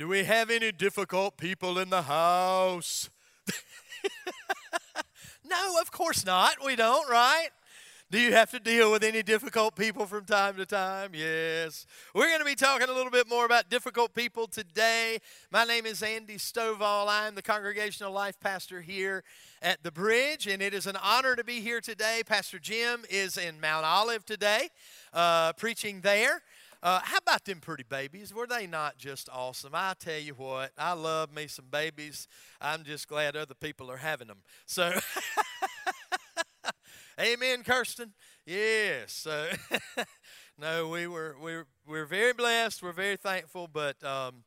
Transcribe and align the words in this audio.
Do 0.00 0.08
we 0.08 0.24
have 0.24 0.48
any 0.48 0.72
difficult 0.72 1.36
people 1.36 1.78
in 1.78 1.90
the 1.90 2.00
house? 2.00 3.10
no, 5.46 5.78
of 5.78 5.92
course 5.92 6.24
not. 6.24 6.54
We 6.64 6.74
don't, 6.74 7.06
right? 7.10 7.48
Do 8.10 8.18
you 8.18 8.32
have 8.32 8.50
to 8.52 8.58
deal 8.58 8.90
with 8.90 9.04
any 9.04 9.22
difficult 9.22 9.76
people 9.76 10.06
from 10.06 10.24
time 10.24 10.56
to 10.56 10.64
time? 10.64 11.10
Yes. 11.12 11.84
We're 12.14 12.28
going 12.28 12.38
to 12.38 12.46
be 12.46 12.54
talking 12.54 12.88
a 12.88 12.92
little 12.94 13.10
bit 13.10 13.28
more 13.28 13.44
about 13.44 13.68
difficult 13.68 14.14
people 14.14 14.46
today. 14.46 15.18
My 15.50 15.64
name 15.64 15.84
is 15.84 16.02
Andy 16.02 16.36
Stovall. 16.36 17.06
I'm 17.06 17.34
the 17.34 17.42
Congregational 17.42 18.10
Life 18.10 18.40
Pastor 18.40 18.80
here 18.80 19.22
at 19.60 19.82
the 19.82 19.92
Bridge, 19.92 20.46
and 20.46 20.62
it 20.62 20.72
is 20.72 20.86
an 20.86 20.96
honor 20.96 21.36
to 21.36 21.44
be 21.44 21.60
here 21.60 21.82
today. 21.82 22.22
Pastor 22.24 22.58
Jim 22.58 23.02
is 23.10 23.36
in 23.36 23.60
Mount 23.60 23.84
Olive 23.84 24.24
today, 24.24 24.70
uh, 25.12 25.52
preaching 25.52 26.00
there. 26.00 26.40
Uh, 26.82 27.00
how 27.04 27.18
about 27.18 27.44
them 27.44 27.60
pretty 27.60 27.82
babies? 27.82 28.32
Were 28.32 28.46
they 28.46 28.66
not 28.66 28.96
just 28.96 29.28
awesome? 29.30 29.72
I 29.74 29.92
tell 29.98 30.18
you 30.18 30.32
what, 30.32 30.72
I 30.78 30.94
love 30.94 31.32
me 31.32 31.46
some 31.46 31.66
babies. 31.70 32.26
I'm 32.60 32.84
just 32.84 33.06
glad 33.06 33.36
other 33.36 33.54
people 33.54 33.90
are 33.90 33.98
having 33.98 34.28
them. 34.28 34.38
So. 34.66 34.98
Amen, 37.20 37.62
Kirsten. 37.64 38.12
Yes. 38.46 39.12
So 39.12 39.48
No, 40.58 40.88
we 40.88 41.06
were 41.06 41.36
we 41.42 41.56
were, 41.56 41.66
we 41.86 41.98
are 41.98 42.06
very 42.06 42.32
blessed. 42.32 42.82
We're 42.82 42.92
very 42.92 43.16
thankful, 43.16 43.68
but 43.72 44.02
um, 44.04 44.44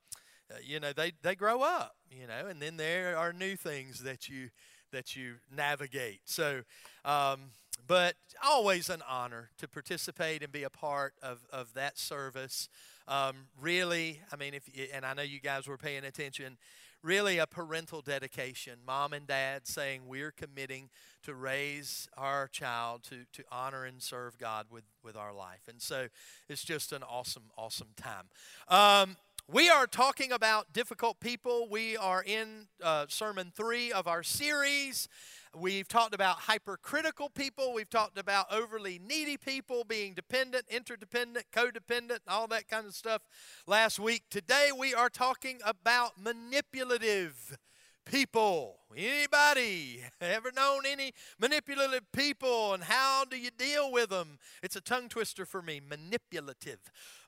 uh, 0.51 0.57
you 0.63 0.79
know 0.79 0.93
they 0.93 1.13
they 1.23 1.35
grow 1.35 1.61
up, 1.61 1.95
you 2.11 2.27
know, 2.27 2.47
and 2.47 2.61
then 2.61 2.77
there 2.77 3.17
are 3.17 3.33
new 3.33 3.55
things 3.55 4.03
that 4.03 4.29
you 4.29 4.49
that 4.93 5.15
you 5.15 5.35
navigate. 5.55 6.21
So, 6.25 6.61
um, 7.03 7.51
but 7.85 8.15
always 8.43 8.89
an 8.89 9.01
honor 9.07 9.49
to 9.57 9.67
participate 9.67 10.41
and 10.41 10.51
be 10.51 10.63
a 10.63 10.69
part 10.69 11.13
of 11.21 11.45
of 11.51 11.73
that 11.73 11.97
service. 11.97 12.69
Um, 13.07 13.47
really, 13.61 14.21
I 14.31 14.37
mean, 14.37 14.53
if 14.53 14.69
and 14.93 15.05
I 15.05 15.13
know 15.13 15.23
you 15.23 15.41
guys 15.41 15.67
were 15.67 15.77
paying 15.77 16.05
attention 16.05 16.57
really 17.03 17.37
a 17.37 17.45
parental 17.45 18.01
dedication. 18.01 18.79
Mom 18.87 19.13
and 19.13 19.27
dad 19.27 19.67
saying 19.67 20.03
we're 20.07 20.31
committing 20.31 20.89
to 21.23 21.35
raise 21.35 22.07
our 22.17 22.47
child 22.47 23.03
to, 23.03 23.25
to 23.33 23.43
honor 23.51 23.83
and 23.83 24.01
serve 24.01 24.37
God 24.37 24.67
with, 24.71 24.85
with 25.03 25.17
our 25.17 25.33
life. 25.33 25.67
And 25.67 25.81
so 25.81 26.07
it's 26.47 26.63
just 26.63 26.93
an 26.93 27.03
awesome, 27.03 27.51
awesome 27.57 27.89
time. 27.97 28.29
Um, 28.69 29.17
we 29.51 29.69
are 29.69 29.87
talking 29.87 30.31
about 30.31 30.71
difficult 30.71 31.19
people. 31.19 31.67
We 31.69 31.97
are 31.97 32.23
in 32.23 32.67
uh, 32.81 33.05
sermon 33.09 33.51
three 33.53 33.91
of 33.91 34.07
our 34.07 34.23
series. 34.23 35.09
We've 35.55 35.87
talked 35.87 36.15
about 36.15 36.37
hypercritical 36.39 37.29
people. 37.29 37.73
We've 37.73 37.89
talked 37.89 38.17
about 38.17 38.51
overly 38.51 38.99
needy 39.05 39.37
people, 39.37 39.83
being 39.83 40.13
dependent, 40.13 40.65
interdependent, 40.69 41.45
codependent, 41.51 42.19
all 42.27 42.47
that 42.47 42.69
kind 42.69 42.87
of 42.87 42.95
stuff 42.95 43.21
last 43.67 43.99
week. 43.99 44.23
Today 44.29 44.69
we 44.77 44.93
are 44.93 45.09
talking 45.09 45.59
about 45.65 46.13
manipulative 46.17 47.57
people. 48.05 48.77
Anybody 48.95 50.03
ever 50.21 50.51
known 50.55 50.83
any 50.87 51.13
manipulative 51.39 52.11
people 52.13 52.73
and 52.73 52.83
how 52.83 53.25
do 53.25 53.37
you 53.37 53.49
deal 53.51 53.91
with 53.91 54.09
them? 54.09 54.39
It's 54.61 54.75
a 54.75 54.81
tongue 54.81 55.09
twister 55.09 55.45
for 55.45 55.61
me, 55.61 55.81
manipulative. 55.87 56.79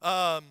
Um, 0.01 0.45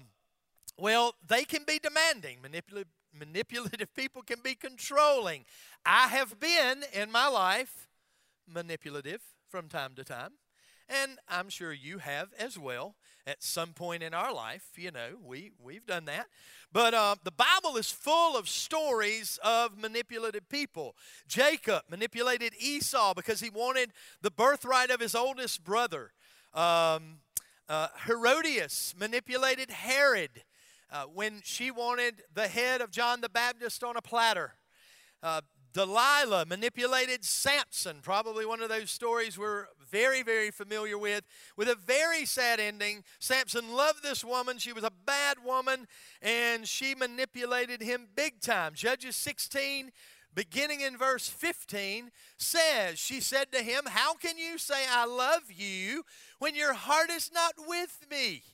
well, 0.77 1.15
they 1.27 1.45
can 1.45 1.65
be 1.67 1.79
demanding. 1.79 2.39
Manipulative 2.43 3.95
people 3.95 4.23
can 4.23 4.41
be 4.43 4.55
controlling. 4.55 5.45
I 5.87 6.09
have 6.09 6.41
been 6.41 6.85
in 6.93 7.13
my 7.13 7.29
life 7.29 7.89
manipulative 8.53 9.23
from 9.49 9.69
time 9.69 9.95
to 9.97 10.05
time, 10.05 10.33
and 10.89 11.19
I'm 11.29 11.49
sure 11.49 11.73
you 11.73 11.99
have 11.99 12.29
as 12.39 12.59
well 12.59 12.97
at 13.27 13.43
some 13.43 13.73
point 13.73 14.03
in 14.03 14.13
our 14.13 14.35
life. 14.35 14.71
You 14.77 14.91
know, 14.91 15.11
we, 15.23 15.53
we've 15.63 15.87
done 15.87 16.05
that. 16.07 16.27
But 16.73 16.93
uh, 16.93 17.17
the 17.23 17.31
Bible 17.31 17.77
is 17.77 17.91
full 17.91 18.37
of 18.37 18.49
stories 18.49 19.39
of 19.45 19.79
manipulative 19.79 20.49
people. 20.49 20.97
Jacob 21.29 21.83
manipulated 21.89 22.53
Esau 22.59 23.15
because 23.15 23.41
he 23.41 23.49
wanted 23.49 23.93
the 24.21 24.31
birthright 24.31 24.91
of 24.91 25.01
his 25.01 25.15
oldest 25.15 25.63
brother. 25.63 26.11
Um, 26.53 27.21
uh, 27.69 27.89
Herodias 28.07 28.95
manipulated 28.99 29.71
Herod 29.71 30.43
uh, 30.95 31.05
when 31.13 31.41
she 31.43 31.73
wanted 31.73 32.23
the 32.33 32.47
head 32.47 32.81
of 32.81 32.93
John 32.93 33.21
the 33.21 33.29
Baptist 33.29 33.83
on 33.83 33.97
a 33.97 34.01
platter. 34.01 34.55
Uh, 35.23 35.41
Delilah 35.73 36.47
manipulated 36.47 37.25
Samson, 37.25 37.97
probably 38.01 38.47
one 38.47 38.63
of 38.63 38.69
those 38.69 38.93
stories 38.93 39.37
we're 39.37 39.67
very, 39.91 40.23
very 40.23 40.53
familiar 40.53 40.97
with, 40.97 41.25
with 41.57 41.69
a 41.69 41.75
very 41.75 42.25
sad 42.25 42.61
ending. 42.61 43.03
Samson 43.19 43.75
loved 43.75 44.05
this 44.05 44.25
woman. 44.25 44.59
She 44.59 44.73
was 44.73 44.85
a 44.85 44.93
bad 45.05 45.39
woman, 45.45 45.89
and 46.23 46.69
she 46.69 46.95
manipulated 46.95 47.83
him 47.83 48.07
big 48.15 48.41
time. 48.41 48.75
Judges 48.75 49.17
16, 49.17 49.91
beginning 50.33 50.81
in 50.81 50.97
verse 50.97 51.27
15, 51.27 52.13
says, 52.39 53.01
She 53.01 53.21
said 53.21 53.51
to 53.51 53.59
him, 53.59 53.83
How 53.87 54.15
can 54.15 54.39
you 54.39 54.59
say, 54.59 54.85
I 54.89 55.07
love 55.07 55.51
you, 55.51 56.05
when 56.39 56.55
your 56.55 56.75
heart 56.75 57.11
is 57.11 57.33
not 57.35 57.55
with 57.67 58.07
me? 58.09 58.45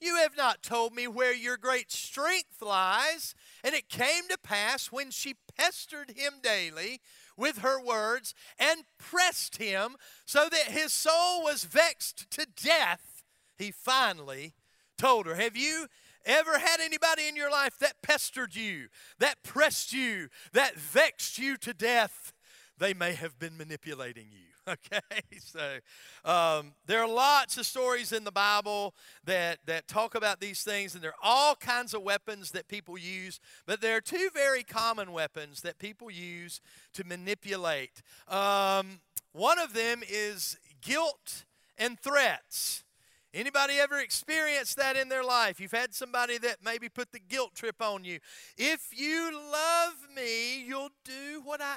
You 0.00 0.16
have 0.16 0.36
not 0.36 0.62
told 0.62 0.94
me 0.94 1.08
where 1.08 1.34
your 1.34 1.56
great 1.56 1.90
strength 1.90 2.62
lies. 2.62 3.34
And 3.64 3.74
it 3.74 3.88
came 3.88 4.28
to 4.28 4.38
pass 4.38 4.92
when 4.92 5.10
she 5.10 5.34
pestered 5.56 6.12
him 6.16 6.34
daily 6.42 7.00
with 7.36 7.58
her 7.58 7.80
words 7.80 8.34
and 8.58 8.82
pressed 8.98 9.56
him 9.56 9.96
so 10.24 10.48
that 10.50 10.72
his 10.72 10.92
soul 10.92 11.42
was 11.42 11.64
vexed 11.64 12.30
to 12.32 12.46
death, 12.62 13.22
he 13.56 13.70
finally 13.70 14.54
told 14.96 15.26
her, 15.26 15.36
Have 15.36 15.56
you 15.56 15.86
ever 16.24 16.58
had 16.58 16.80
anybody 16.80 17.26
in 17.28 17.36
your 17.36 17.50
life 17.50 17.78
that 17.78 18.02
pestered 18.02 18.54
you, 18.54 18.88
that 19.18 19.42
pressed 19.42 19.92
you, 19.92 20.28
that 20.52 20.76
vexed 20.76 21.38
you 21.38 21.56
to 21.58 21.72
death? 21.72 22.32
They 22.76 22.94
may 22.94 23.14
have 23.14 23.38
been 23.38 23.56
manipulating 23.56 24.28
you. 24.30 24.47
Okay, 24.92 25.22
so 25.40 25.78
um, 26.24 26.72
there 26.86 27.00
are 27.00 27.08
lots 27.08 27.56
of 27.56 27.64
stories 27.64 28.12
in 28.12 28.24
the 28.24 28.32
Bible 28.32 28.94
that, 29.24 29.58
that 29.66 29.88
talk 29.88 30.14
about 30.14 30.40
these 30.40 30.62
things, 30.62 30.94
and 30.94 31.02
there 31.02 31.12
are 31.12 31.22
all 31.22 31.54
kinds 31.54 31.94
of 31.94 32.02
weapons 32.02 32.50
that 32.50 32.68
people 32.68 32.98
use, 32.98 33.40
but 33.66 33.80
there 33.80 33.96
are 33.96 34.00
two 34.00 34.28
very 34.34 34.62
common 34.62 35.12
weapons 35.12 35.62
that 35.62 35.78
people 35.78 36.10
use 36.10 36.60
to 36.92 37.04
manipulate. 37.04 38.02
Um, 38.26 39.00
one 39.32 39.58
of 39.58 39.72
them 39.72 40.02
is 40.06 40.58
guilt 40.82 41.44
and 41.78 41.98
threats. 41.98 42.84
Anybody 43.32 43.74
ever 43.78 43.98
experienced 43.98 44.76
that 44.76 44.96
in 44.96 45.08
their 45.08 45.24
life? 45.24 45.60
You've 45.60 45.72
had 45.72 45.94
somebody 45.94 46.36
that 46.38 46.58
maybe 46.62 46.88
put 46.88 47.12
the 47.12 47.20
guilt 47.20 47.54
trip 47.54 47.80
on 47.80 48.04
you. 48.04 48.18
If 48.56 48.88
you 48.92 49.30
love 49.32 49.94
me, 50.14 50.62
you'll 50.62 50.90
do 51.04 51.40
what 51.42 51.60
I 51.62 51.76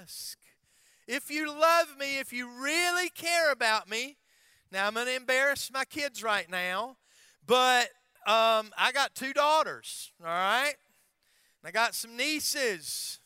ask 0.00 0.38
if 1.06 1.30
you 1.30 1.48
love 1.48 1.96
me, 1.98 2.18
if 2.18 2.32
you 2.32 2.48
really 2.48 3.08
care 3.08 3.52
about 3.52 3.88
me, 3.88 4.16
now 4.72 4.86
I'm 4.86 4.94
going 4.94 5.06
to 5.06 5.14
embarrass 5.14 5.70
my 5.72 5.84
kids 5.84 6.22
right 6.22 6.50
now, 6.50 6.96
but 7.46 7.88
um, 8.26 8.72
I 8.76 8.90
got 8.92 9.14
two 9.14 9.32
daughters, 9.32 10.12
all 10.20 10.28
right? 10.28 10.74
And 11.62 11.68
I 11.68 11.70
got 11.70 11.94
some 11.94 12.16
nieces. 12.16 13.20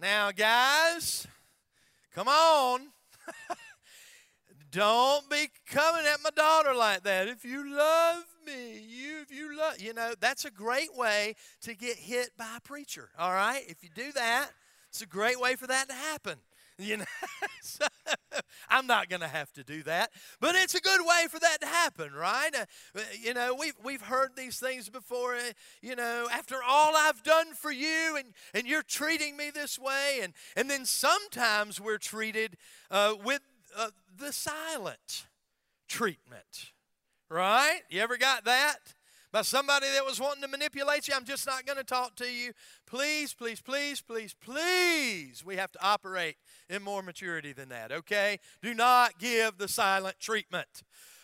Now, 0.00 0.30
guys, 0.30 1.26
come 2.14 2.28
on. 2.28 2.88
Don't 4.70 5.28
be 5.28 5.50
coming 5.66 6.06
at 6.06 6.20
my 6.22 6.30
daughter 6.30 6.74
like 6.74 7.02
that. 7.02 7.28
If 7.28 7.44
you 7.44 7.76
love 7.76 8.24
me, 8.46 8.78
you 8.78 9.20
if 9.20 9.30
you 9.30 9.56
love, 9.58 9.78
you 9.80 9.92
know, 9.92 10.14
that's 10.18 10.46
a 10.46 10.50
great 10.50 10.96
way 10.96 11.34
to 11.62 11.74
get 11.74 11.96
hit 11.96 12.30
by 12.38 12.56
a 12.56 12.60
preacher. 12.60 13.10
All 13.18 13.32
right? 13.32 13.62
If 13.68 13.82
you 13.82 13.90
do 13.94 14.12
that, 14.12 14.50
it's 14.88 15.02
a 15.02 15.06
great 15.06 15.38
way 15.38 15.56
for 15.56 15.66
that 15.66 15.88
to 15.88 15.94
happen. 15.94 16.38
You 16.82 16.96
know, 16.98 17.04
so, 17.62 17.86
I'm 18.68 18.86
not 18.86 19.08
going 19.08 19.20
to 19.20 19.28
have 19.28 19.52
to 19.52 19.62
do 19.62 19.82
that, 19.84 20.10
but 20.40 20.54
it's 20.54 20.74
a 20.74 20.80
good 20.80 21.00
way 21.00 21.26
for 21.28 21.38
that 21.38 21.60
to 21.60 21.66
happen, 21.66 22.12
right? 22.12 22.50
Uh, 22.54 23.00
you 23.20 23.34
know, 23.34 23.54
we've 23.58 23.76
we've 23.84 24.02
heard 24.02 24.30
these 24.36 24.58
things 24.58 24.88
before. 24.88 25.34
Uh, 25.34 25.52
you 25.80 25.94
know, 25.94 26.28
after 26.32 26.56
all 26.66 26.96
I've 26.96 27.22
done 27.22 27.54
for 27.54 27.70
you, 27.70 28.16
and 28.16 28.34
and 28.54 28.66
you're 28.66 28.82
treating 28.82 29.36
me 29.36 29.50
this 29.50 29.78
way, 29.78 30.20
and 30.22 30.32
and 30.56 30.68
then 30.68 30.84
sometimes 30.84 31.80
we're 31.80 31.98
treated 31.98 32.56
uh, 32.90 33.14
with 33.22 33.42
uh, 33.76 33.90
the 34.18 34.32
silent 34.32 35.26
treatment, 35.88 36.72
right? 37.28 37.80
You 37.90 38.00
ever 38.00 38.16
got 38.16 38.44
that? 38.44 38.94
By 39.32 39.42
somebody 39.42 39.86
that 39.94 40.04
was 40.04 40.20
wanting 40.20 40.42
to 40.42 40.48
manipulate 40.48 41.08
you. 41.08 41.14
I'm 41.16 41.24
just 41.24 41.46
not 41.46 41.64
going 41.64 41.78
to 41.78 41.84
talk 41.84 42.14
to 42.16 42.30
you. 42.30 42.52
Please, 42.86 43.32
please, 43.32 43.60
please, 43.60 44.02
please, 44.02 44.34
please. 44.38 45.42
We 45.44 45.56
have 45.56 45.72
to 45.72 45.82
operate 45.82 46.36
in 46.68 46.82
more 46.82 47.02
maturity 47.02 47.52
than 47.54 47.70
that, 47.70 47.90
okay? 47.90 48.38
Do 48.62 48.74
not 48.74 49.18
give 49.18 49.56
the 49.56 49.68
silent 49.68 50.20
treatment. 50.20 50.82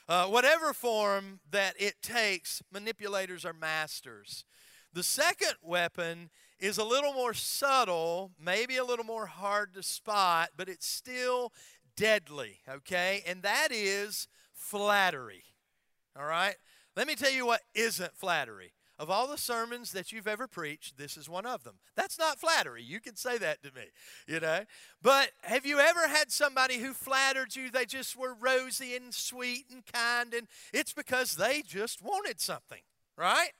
Uh, 0.08 0.24
whatever 0.24 0.72
form 0.72 1.40
that 1.50 1.74
it 1.78 2.00
takes, 2.00 2.62
manipulators 2.72 3.44
are 3.44 3.52
masters. 3.52 4.44
The 4.94 5.02
second 5.02 5.56
weapon 5.62 6.30
is 6.58 6.78
a 6.78 6.84
little 6.84 7.12
more 7.12 7.34
subtle, 7.34 8.32
maybe 8.42 8.78
a 8.78 8.84
little 8.84 9.04
more 9.04 9.26
hard 9.26 9.74
to 9.74 9.82
spot, 9.82 10.48
but 10.56 10.70
it's 10.70 10.86
still 10.86 11.52
deadly, 11.94 12.60
okay? 12.66 13.22
And 13.26 13.42
that 13.42 13.68
is 13.70 14.28
flattery. 14.54 15.44
All 16.18 16.24
right? 16.24 16.56
Let 16.96 17.06
me 17.06 17.14
tell 17.14 17.32
you 17.32 17.46
what 17.46 17.62
isn't 17.74 18.16
flattery 18.16 18.72
of 18.98 19.10
all 19.10 19.28
the 19.28 19.38
sermons 19.38 19.92
that 19.92 20.10
you've 20.10 20.26
ever 20.26 20.48
preached, 20.48 20.98
this 20.98 21.16
is 21.16 21.28
one 21.28 21.46
of 21.46 21.62
them. 21.62 21.74
That's 21.94 22.18
not 22.18 22.40
flattery. 22.40 22.82
You 22.82 23.00
can 23.00 23.14
say 23.14 23.38
that 23.38 23.62
to 23.62 23.72
me, 23.72 23.84
you 24.26 24.40
know. 24.40 24.60
But 25.00 25.30
have 25.42 25.64
you 25.64 25.78
ever 25.78 26.08
had 26.08 26.32
somebody 26.32 26.78
who 26.78 26.92
flattered 26.92 27.54
you? 27.54 27.70
They 27.70 27.84
just 27.84 28.16
were 28.16 28.34
rosy 28.34 28.96
and 28.96 29.14
sweet 29.14 29.66
and 29.70 29.84
kind, 29.86 30.34
and 30.34 30.48
it's 30.72 30.92
because 30.92 31.36
they 31.36 31.62
just 31.62 32.02
wanted 32.02 32.40
something, 32.40 32.82
right? 33.16 33.50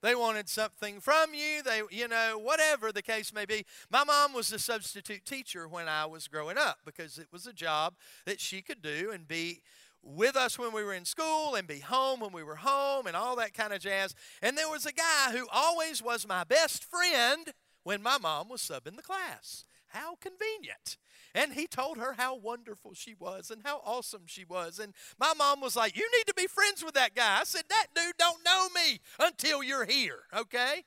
They 0.00 0.14
wanted 0.14 0.48
something 0.48 1.00
from 1.00 1.32
you. 1.32 1.62
They, 1.62 1.80
you 1.90 2.06
know, 2.06 2.38
whatever 2.40 2.92
the 2.92 3.02
case 3.02 3.32
may 3.32 3.46
be. 3.46 3.64
My 3.90 4.04
mom 4.04 4.34
was 4.34 4.52
a 4.52 4.58
substitute 4.58 5.24
teacher 5.24 5.66
when 5.66 5.88
I 5.88 6.04
was 6.04 6.28
growing 6.28 6.58
up 6.58 6.80
because 6.84 7.18
it 7.18 7.28
was 7.32 7.46
a 7.46 7.54
job 7.54 7.94
that 8.26 8.38
she 8.38 8.60
could 8.60 8.82
do 8.82 9.10
and 9.12 9.26
be 9.26 9.62
with 10.04 10.36
us 10.36 10.58
when 10.58 10.72
we 10.72 10.84
were 10.84 10.94
in 10.94 11.04
school 11.04 11.54
and 11.54 11.66
be 11.66 11.78
home 11.78 12.20
when 12.20 12.32
we 12.32 12.42
were 12.42 12.56
home 12.56 13.06
and 13.06 13.16
all 13.16 13.36
that 13.36 13.54
kind 13.54 13.72
of 13.72 13.80
jazz. 13.80 14.14
And 14.42 14.56
there 14.56 14.68
was 14.68 14.86
a 14.86 14.92
guy 14.92 15.32
who 15.32 15.46
always 15.52 16.02
was 16.02 16.28
my 16.28 16.44
best 16.44 16.84
friend 16.84 17.52
when 17.82 18.02
my 18.02 18.18
mom 18.18 18.48
was 18.48 18.60
subbing 18.62 18.96
the 18.96 19.02
class. 19.02 19.64
How 19.88 20.16
convenient. 20.16 20.98
And 21.34 21.52
he 21.52 21.66
told 21.66 21.98
her 21.98 22.14
how 22.14 22.36
wonderful 22.36 22.94
she 22.94 23.14
was 23.14 23.50
and 23.50 23.62
how 23.64 23.80
awesome 23.84 24.22
she 24.26 24.44
was. 24.44 24.78
And 24.78 24.92
my 25.18 25.32
mom 25.36 25.60
was 25.60 25.76
like, 25.76 25.96
You 25.96 26.08
need 26.16 26.26
to 26.26 26.34
be 26.34 26.46
friends 26.46 26.84
with 26.84 26.94
that 26.94 27.14
guy. 27.14 27.38
I 27.40 27.44
said, 27.44 27.64
That 27.68 27.86
dude 27.94 28.16
don't 28.18 28.44
know 28.44 28.68
me 28.74 29.00
until 29.18 29.62
you're 29.62 29.84
here, 29.84 30.20
okay? 30.36 30.84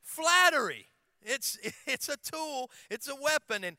Flattery. 0.00 0.86
It's, 1.22 1.58
it's 1.86 2.08
a 2.08 2.16
tool, 2.16 2.70
it's 2.90 3.08
a 3.08 3.14
weapon. 3.14 3.64
And 3.64 3.76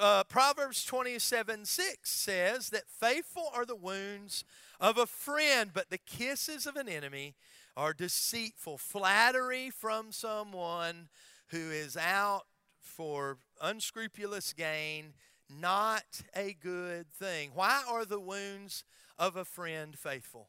uh, 0.00 0.24
Proverbs 0.24 0.84
27 0.84 1.64
6 1.64 2.10
says 2.10 2.70
that 2.70 2.88
faithful 2.88 3.50
are 3.54 3.66
the 3.66 3.76
wounds 3.76 4.44
of 4.80 4.98
a 4.98 5.06
friend, 5.06 5.70
but 5.72 5.90
the 5.90 5.98
kisses 5.98 6.66
of 6.66 6.76
an 6.76 6.88
enemy 6.88 7.34
are 7.76 7.92
deceitful. 7.92 8.78
Flattery 8.78 9.70
from 9.70 10.12
someone 10.12 11.08
who 11.48 11.70
is 11.70 11.96
out 11.96 12.42
for 12.80 13.38
unscrupulous 13.60 14.52
gain, 14.52 15.14
not 15.48 16.22
a 16.34 16.54
good 16.54 17.10
thing. 17.12 17.50
Why 17.54 17.82
are 17.88 18.04
the 18.04 18.20
wounds 18.20 18.84
of 19.18 19.36
a 19.36 19.44
friend 19.44 19.96
faithful? 19.96 20.48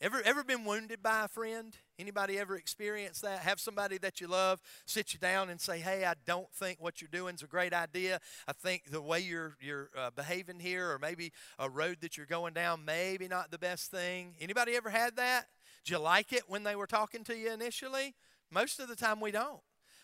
Ever 0.00 0.22
ever 0.24 0.44
been 0.44 0.64
wounded 0.64 1.02
by 1.02 1.24
a 1.24 1.28
friend? 1.28 1.76
Anybody 1.98 2.38
ever 2.38 2.54
experienced 2.54 3.22
that? 3.22 3.40
Have 3.40 3.58
somebody 3.58 3.98
that 3.98 4.20
you 4.20 4.28
love 4.28 4.60
sit 4.86 5.12
you 5.12 5.18
down 5.18 5.50
and 5.50 5.60
say, 5.60 5.80
"Hey, 5.80 6.04
I 6.04 6.14
don't 6.24 6.48
think 6.52 6.80
what 6.80 7.00
you're 7.00 7.08
doing 7.10 7.34
is 7.34 7.42
a 7.42 7.48
great 7.48 7.72
idea. 7.72 8.20
I 8.46 8.52
think 8.52 8.92
the 8.92 9.02
way 9.02 9.18
you're 9.18 9.56
you're 9.60 9.90
uh, 9.98 10.10
behaving 10.10 10.60
here, 10.60 10.92
or 10.92 11.00
maybe 11.00 11.32
a 11.58 11.68
road 11.68 11.96
that 12.02 12.16
you're 12.16 12.26
going 12.26 12.54
down, 12.54 12.84
maybe 12.84 13.26
not 13.26 13.50
the 13.50 13.58
best 13.58 13.90
thing." 13.90 14.34
Anybody 14.40 14.76
ever 14.76 14.90
had 14.90 15.16
that? 15.16 15.46
Did 15.84 15.90
you 15.90 15.98
like 15.98 16.32
it 16.32 16.44
when 16.46 16.62
they 16.62 16.76
were 16.76 16.86
talking 16.86 17.24
to 17.24 17.36
you 17.36 17.52
initially? 17.52 18.14
Most 18.52 18.78
of 18.78 18.86
the 18.86 18.96
time, 18.96 19.20
we 19.20 19.32
don't. 19.32 19.60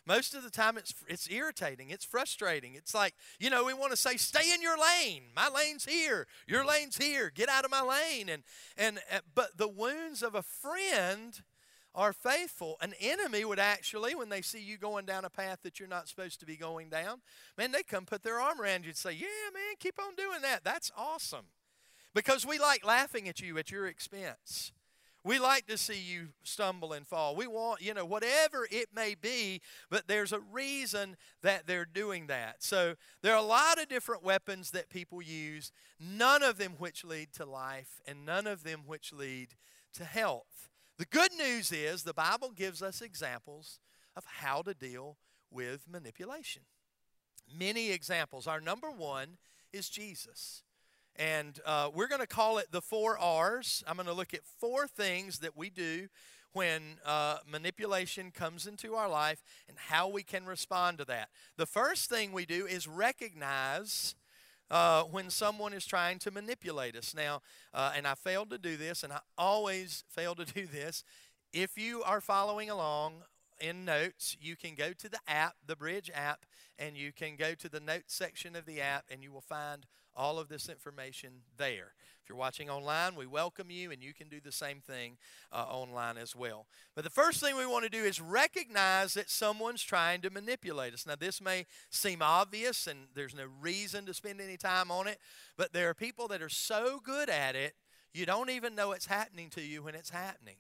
Most 0.07 0.35
of 0.35 0.43
the 0.43 0.51
time, 0.51 0.77
it's 0.77 0.95
it's 1.09 1.31
irritating. 1.31 1.91
It's 1.91 2.05
frustrating. 2.05 2.75
It's 2.75 2.95
like 2.95 3.15
you 3.41 3.49
know 3.49 3.65
we 3.65 3.73
want 3.73 3.93
to 3.93 3.97
say, 3.97 4.17
"Stay 4.17 4.53
in 4.53 4.61
your 4.61 4.77
lane. 4.79 5.25
My 5.35 5.49
lane's 5.49 5.87
here. 5.87 6.27
Your 6.47 6.65
lane's 6.65 6.97
here. 6.97 7.31
Get 7.35 7.49
out 7.49 7.65
of 7.65 7.71
my 7.71 7.81
lane." 7.81 8.29
And 8.29 8.43
and 8.77 8.99
uh, 9.11 9.21
but 9.35 9.57
the 9.57 9.69
wounds 9.69 10.23
of 10.23 10.35
a 10.35 10.43
friend 10.43 11.43
are 11.95 12.13
faithful. 12.13 12.77
An 12.81 12.93
enemy 13.01 13.45
would 13.45 13.59
actually, 13.61 14.15
when 14.15 14.29
they 14.29 14.43
see 14.43 14.61
you 14.61 14.77
going 14.77 15.07
down 15.07 15.25
a 15.25 15.31
path 15.31 15.61
that 15.63 15.79
you're 15.79 15.89
not 15.89 16.09
supposed 16.09 16.41
to 16.41 16.47
be 16.47 16.57
going 16.57 16.91
down, 16.91 17.21
man, 17.57 17.73
they 17.73 17.83
come 17.83 18.05
put 18.05 18.23
their 18.23 18.41
arm 18.41 18.61
around 18.61 18.83
you 18.83 18.89
and 18.91 18.97
say, 18.97 19.13
"Yeah, 19.13 19.51
man, 19.55 19.77
keep 19.79 19.99
on 19.99 20.15
doing 20.17 20.43
that. 20.43 20.65
That's 20.65 20.93
awesome." 20.97 21.47
Because 22.15 22.45
we 22.47 22.59
like 22.59 22.85
laughing 22.85 23.29
at 23.29 23.41
you 23.41 23.59
at 23.59 23.71
your 23.71 23.87
expense. 23.87 24.73
We 25.25 25.39
like 25.39 25.67
to 25.69 25.79
see 25.79 25.99
you 25.99 26.29
stumble 26.43 26.93
and 26.93 27.07
fall. 27.07 27.35
We 27.35 27.47
want, 27.47 27.81
you 27.81 27.95
know, 27.95 28.05
whatever 28.05 28.69
it 28.71 28.89
may 28.95 29.15
be, 29.15 29.63
but 29.89 30.07
there's 30.07 30.35
a 30.35 30.41
reason 30.41 31.17
that 31.41 31.67
they're 31.67 31.87
doing 31.87 32.27
that. 32.27 32.63
So 32.63 32.97
there 33.23 33.33
are 33.33 33.43
a 33.43 33.47
lot 33.47 33.81
of 33.81 33.89
different 33.89 34.23
weapons 34.23 34.73
that 34.73 34.91
people 34.91 35.23
use, 35.23 35.73
none 35.99 36.43
of 36.43 36.59
them 36.59 36.75
which 36.79 37.05
lead 37.05 37.33
to 37.35 37.47
life, 37.47 38.03
and 38.07 38.27
none 38.27 38.47
of 38.47 38.65
them 38.65 38.83
which 38.87 39.15
lead 39.15 39.55
to 39.95 40.05
health. 40.05 40.69
The 40.99 41.07
good 41.07 41.33
news 41.33 41.73
is 41.73 42.03
the 42.03 42.13
Bible 42.13 42.51
gives 42.51 42.83
us 42.83 43.01
examples 43.01 43.81
of 44.15 44.25
how 44.27 44.61
to 44.61 44.75
deal 44.75 45.17
with 45.51 45.87
manipulation. 45.91 46.63
Many 47.59 47.93
examples. 47.93 48.47
Our 48.47 48.61
number 48.61 48.91
one 48.91 49.39
is 49.73 49.89
Jesus. 49.89 50.64
And 51.17 51.61
uh, 51.65 51.91
we're 51.95 52.09
going 52.09 52.21
to 52.21 52.27
call 52.27 52.59
it 52.59 52.73
the 52.73 52.81
four 52.81 53.17
R's. 53.19 53.85
I'm 53.87 53.97
going 53.97 54.07
to 54.07 54.13
look 54.13 54.35
at 54.35 54.41
four 54.45 54.87
things 54.87 55.39
that 55.41 55.57
we 55.57 55.71
do 55.71 56.09
when 56.53 56.83
uh, 57.05 57.39
manipulation 57.51 58.31
comes 58.31 58.67
into 58.67 58.95
our 58.95 59.09
life 59.09 59.43
and 59.69 59.77
how 59.77 60.09
we 60.09 60.23
can 60.23 60.47
respond 60.47 60.99
to 60.99 61.05
that. 61.05 61.29
The 61.57 61.67
first 61.67 62.09
thing 62.09 62.33
we 62.33 62.47
do 62.47 62.67
is 62.67 62.87
recognize 62.89 64.15
uh, 64.71 65.03
when 65.03 65.31
someone 65.31 65.73
is 65.73 65.85
trying 65.85 66.19
to 66.21 66.31
manipulate 66.31 66.97
us. 66.97 67.15
Now, 67.15 67.43
uh, 67.73 67.93
and 67.97 68.07
I 68.07 68.15
failed 68.15 68.51
to 68.51 68.59
do 68.59 68.77
this, 68.77 69.03
and 69.03 69.13
I 69.13 69.21
always 69.37 70.05
fail 70.09 70.35
to 70.37 70.45
do 70.45 70.67
this. 70.67 71.05
If 71.53 71.77
you 71.77 72.03
are 72.03 72.21
following 72.21 72.71
along 72.71 73.23
in 73.61 73.85
notes, 73.85 74.37
you 74.41 74.57
can 74.57 74.75
go 74.75 74.93
to 74.93 75.09
the 75.09 75.21
app, 75.29 75.55
the 75.65 75.77
Bridge 75.77 76.11
app, 76.13 76.45
and 76.79 76.97
you 76.97 77.13
can 77.13 77.37
go 77.37 77.55
to 77.55 77.69
the 77.69 77.81
notes 77.81 78.15
section 78.15 78.57
of 78.57 78.67
the 78.67 78.81
app, 78.81 79.05
and 79.11 79.23
you 79.23 79.31
will 79.31 79.41
find 79.41 79.87
all 80.17 80.39
of 80.39 80.49
this 80.49 80.69
information 80.69 81.43
there. 81.57 81.93
If 82.23 82.31
you're 82.31 82.39
watching 82.39 82.71
online, 82.71 83.17
we 83.17 83.27
welcome 83.27 83.71
you, 83.71 83.91
and 83.91 84.03
you 84.03 84.15
can 84.15 84.29
do 84.29 84.41
the 84.41 84.51
same 84.51 84.81
thing 84.81 85.19
uh, 85.53 85.67
online 85.69 86.17
as 86.17 86.35
well. 86.35 86.67
But 86.95 87.05
the 87.05 87.11
first 87.11 87.41
thing 87.41 87.55
we 87.55 87.67
want 87.67 87.85
to 87.85 87.91
do 87.91 88.03
is 88.03 88.19
recognize 88.19 89.13
that 89.13 89.29
someone's 89.29 89.83
trying 89.83 90.23
to 90.23 90.31
manipulate 90.31 90.95
us. 90.95 91.07
Now, 91.07 91.17
this 91.17 91.43
may 91.43 91.67
seem 91.91 92.23
obvious, 92.23 92.87
and 92.87 93.09
there's 93.15 93.35
no 93.35 93.45
reason 93.61 94.07
to 94.07 94.15
spend 94.15 94.41
any 94.41 94.57
time 94.57 94.91
on 94.91 95.07
it, 95.07 95.19
but 95.59 95.75
there 95.75 95.91
are 95.91 95.95
people 95.95 96.27
that 96.29 96.41
are 96.41 96.49
so 96.49 96.99
good 97.05 97.29
at 97.29 97.57
it, 97.57 97.75
you 98.15 98.25
don't 98.25 98.49
even 98.49 98.75
know 98.75 98.93
it's 98.93 99.07
happening 99.07 99.51
to 99.51 99.61
you 99.61 99.83
when 99.83 99.95
it's 99.95 100.11
happening. 100.11 100.57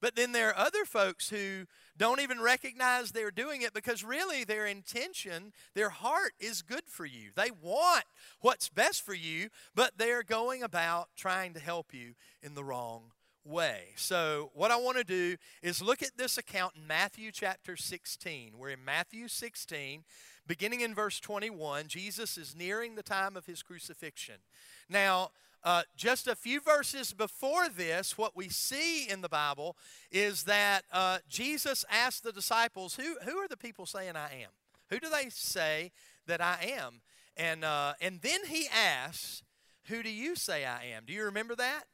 But 0.00 0.16
then 0.16 0.32
there 0.32 0.50
are 0.50 0.66
other 0.66 0.84
folks 0.84 1.30
who 1.30 1.64
don't 1.96 2.20
even 2.20 2.40
recognize 2.40 3.10
they're 3.10 3.30
doing 3.30 3.62
it 3.62 3.72
because 3.72 4.04
really 4.04 4.44
their 4.44 4.66
intention, 4.66 5.52
their 5.74 5.90
heart 5.90 6.32
is 6.38 6.62
good 6.62 6.84
for 6.86 7.06
you. 7.06 7.30
They 7.34 7.50
want 7.62 8.04
what's 8.40 8.68
best 8.68 9.02
for 9.02 9.14
you, 9.14 9.48
but 9.74 9.92
they're 9.96 10.22
going 10.22 10.62
about 10.62 11.08
trying 11.16 11.54
to 11.54 11.60
help 11.60 11.94
you 11.94 12.14
in 12.42 12.54
the 12.54 12.64
wrong 12.64 13.12
way. 13.46 13.92
So, 13.96 14.50
what 14.54 14.70
I 14.70 14.76
want 14.76 14.98
to 14.98 15.04
do 15.04 15.36
is 15.62 15.80
look 15.80 16.02
at 16.02 16.16
this 16.16 16.36
account 16.36 16.74
in 16.76 16.86
Matthew 16.86 17.30
chapter 17.32 17.76
16. 17.76 18.52
We're 18.58 18.70
in 18.70 18.84
Matthew 18.84 19.28
16, 19.28 20.04
beginning 20.46 20.80
in 20.80 20.94
verse 20.94 21.20
21. 21.20 21.86
Jesus 21.86 22.36
is 22.36 22.56
nearing 22.56 22.94
the 22.96 23.02
time 23.02 23.36
of 23.36 23.46
his 23.46 23.62
crucifixion. 23.62 24.36
Now, 24.88 25.30
uh, 25.64 25.82
just 25.96 26.26
a 26.26 26.36
few 26.36 26.60
verses 26.60 27.12
before 27.12 27.68
this, 27.68 28.16
what 28.16 28.36
we 28.36 28.48
see 28.48 29.08
in 29.08 29.20
the 29.20 29.28
Bible 29.28 29.76
is 30.12 30.44
that 30.44 30.82
uh, 30.92 31.18
Jesus 31.28 31.84
asked 31.90 32.22
the 32.22 32.32
disciples, 32.32 32.94
who, 32.94 33.16
who 33.24 33.38
are 33.38 33.48
the 33.48 33.56
people 33.56 33.86
saying 33.86 34.16
I 34.16 34.42
am? 34.42 34.50
Who 34.90 35.00
do 35.00 35.08
they 35.08 35.28
say 35.30 35.90
that 36.26 36.40
I 36.40 36.76
am? 36.78 37.00
And, 37.36 37.64
uh, 37.64 37.94
and 38.00 38.20
then 38.22 38.44
he 38.46 38.66
asks, 38.68 39.42
Who 39.88 40.02
do 40.02 40.10
you 40.10 40.36
say 40.36 40.64
I 40.64 40.84
am? 40.96 41.04
Do 41.06 41.12
you 41.12 41.24
remember 41.24 41.54
that? 41.56 41.84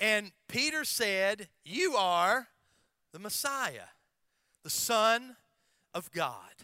And 0.00 0.32
Peter 0.48 0.84
said, 0.84 1.48
You 1.64 1.94
are 1.96 2.48
the 3.12 3.18
Messiah, 3.18 3.88
the 4.62 4.70
Son 4.70 5.36
of 5.92 6.10
God. 6.10 6.54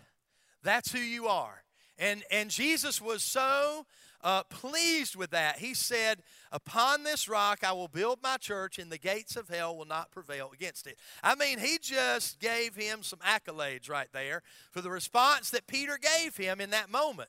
That's 0.63 0.93
who 0.93 0.99
you 0.99 1.29
are. 1.29 1.63
And, 1.99 2.25
and 2.31 2.51
Jesus 2.51 3.01
was 3.01 3.23
so 3.23 3.87
uh, 4.23 4.43
pleased 4.45 5.17
with 5.17 5.31
that. 5.31 5.59
He 5.59 5.75
said, 5.75 6.23
Upon 6.53 7.05
this 7.05 7.29
rock 7.29 7.61
I 7.65 7.73
will 7.73 7.89
build 7.89 8.19
my 8.23 8.37
church, 8.37 8.79
and 8.79 8.91
the 8.91 8.99
gates 8.99 9.37
of 9.37 9.49
hell 9.49 9.77
will 9.77 9.87
not 9.87 10.11
prevail 10.11 10.51
against 10.53 10.87
it. 10.87 10.99
I 11.23 11.35
mean, 11.35 11.59
he 11.59 11.79
just 11.81 12.41
gave 12.41 12.75
him 12.75 13.03
some 13.03 13.21
accolades 13.21 13.89
right 13.89 14.09
there 14.13 14.43
for 14.71 14.81
the 14.81 14.91
response 14.91 15.51
that 15.51 15.67
Peter 15.67 15.99
gave 15.99 16.37
him 16.37 16.61
in 16.61 16.71
that 16.71 16.91
moment. 16.91 17.29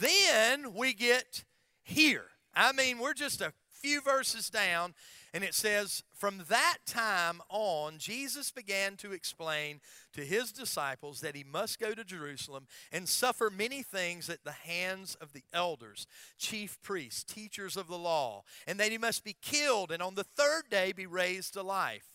Then 0.00 0.74
we 0.74 0.94
get 0.94 1.44
here. 1.82 2.26
I 2.54 2.72
mean, 2.72 2.98
we're 2.98 3.14
just 3.14 3.40
a 3.40 3.52
few 3.70 4.00
verses 4.00 4.48
down, 4.48 4.94
and 5.34 5.42
it 5.42 5.52
says, 5.52 6.04
From 6.14 6.44
that 6.48 6.78
time 6.86 7.40
on, 7.50 7.98
Jesus 7.98 8.52
began 8.52 8.96
to 8.98 9.12
explain 9.12 9.80
to 10.12 10.20
his 10.20 10.52
disciples 10.52 11.20
that 11.20 11.34
he 11.34 11.42
must 11.42 11.80
go 11.80 11.92
to 11.92 12.04
Jerusalem 12.04 12.68
and 12.92 13.08
suffer 13.08 13.50
many 13.50 13.82
things 13.82 14.30
at 14.30 14.44
the 14.44 14.52
hands 14.52 15.16
of 15.20 15.32
the 15.32 15.42
elders, 15.52 16.06
chief 16.38 16.80
priests, 16.82 17.24
teachers 17.24 17.76
of 17.76 17.88
the 17.88 17.98
law, 17.98 18.44
and 18.68 18.78
that 18.78 18.92
he 18.92 18.98
must 18.98 19.24
be 19.24 19.36
killed 19.42 19.90
and 19.90 20.00
on 20.00 20.14
the 20.14 20.22
third 20.22 20.70
day 20.70 20.92
be 20.92 21.06
raised 21.06 21.54
to 21.54 21.62
life. 21.62 22.06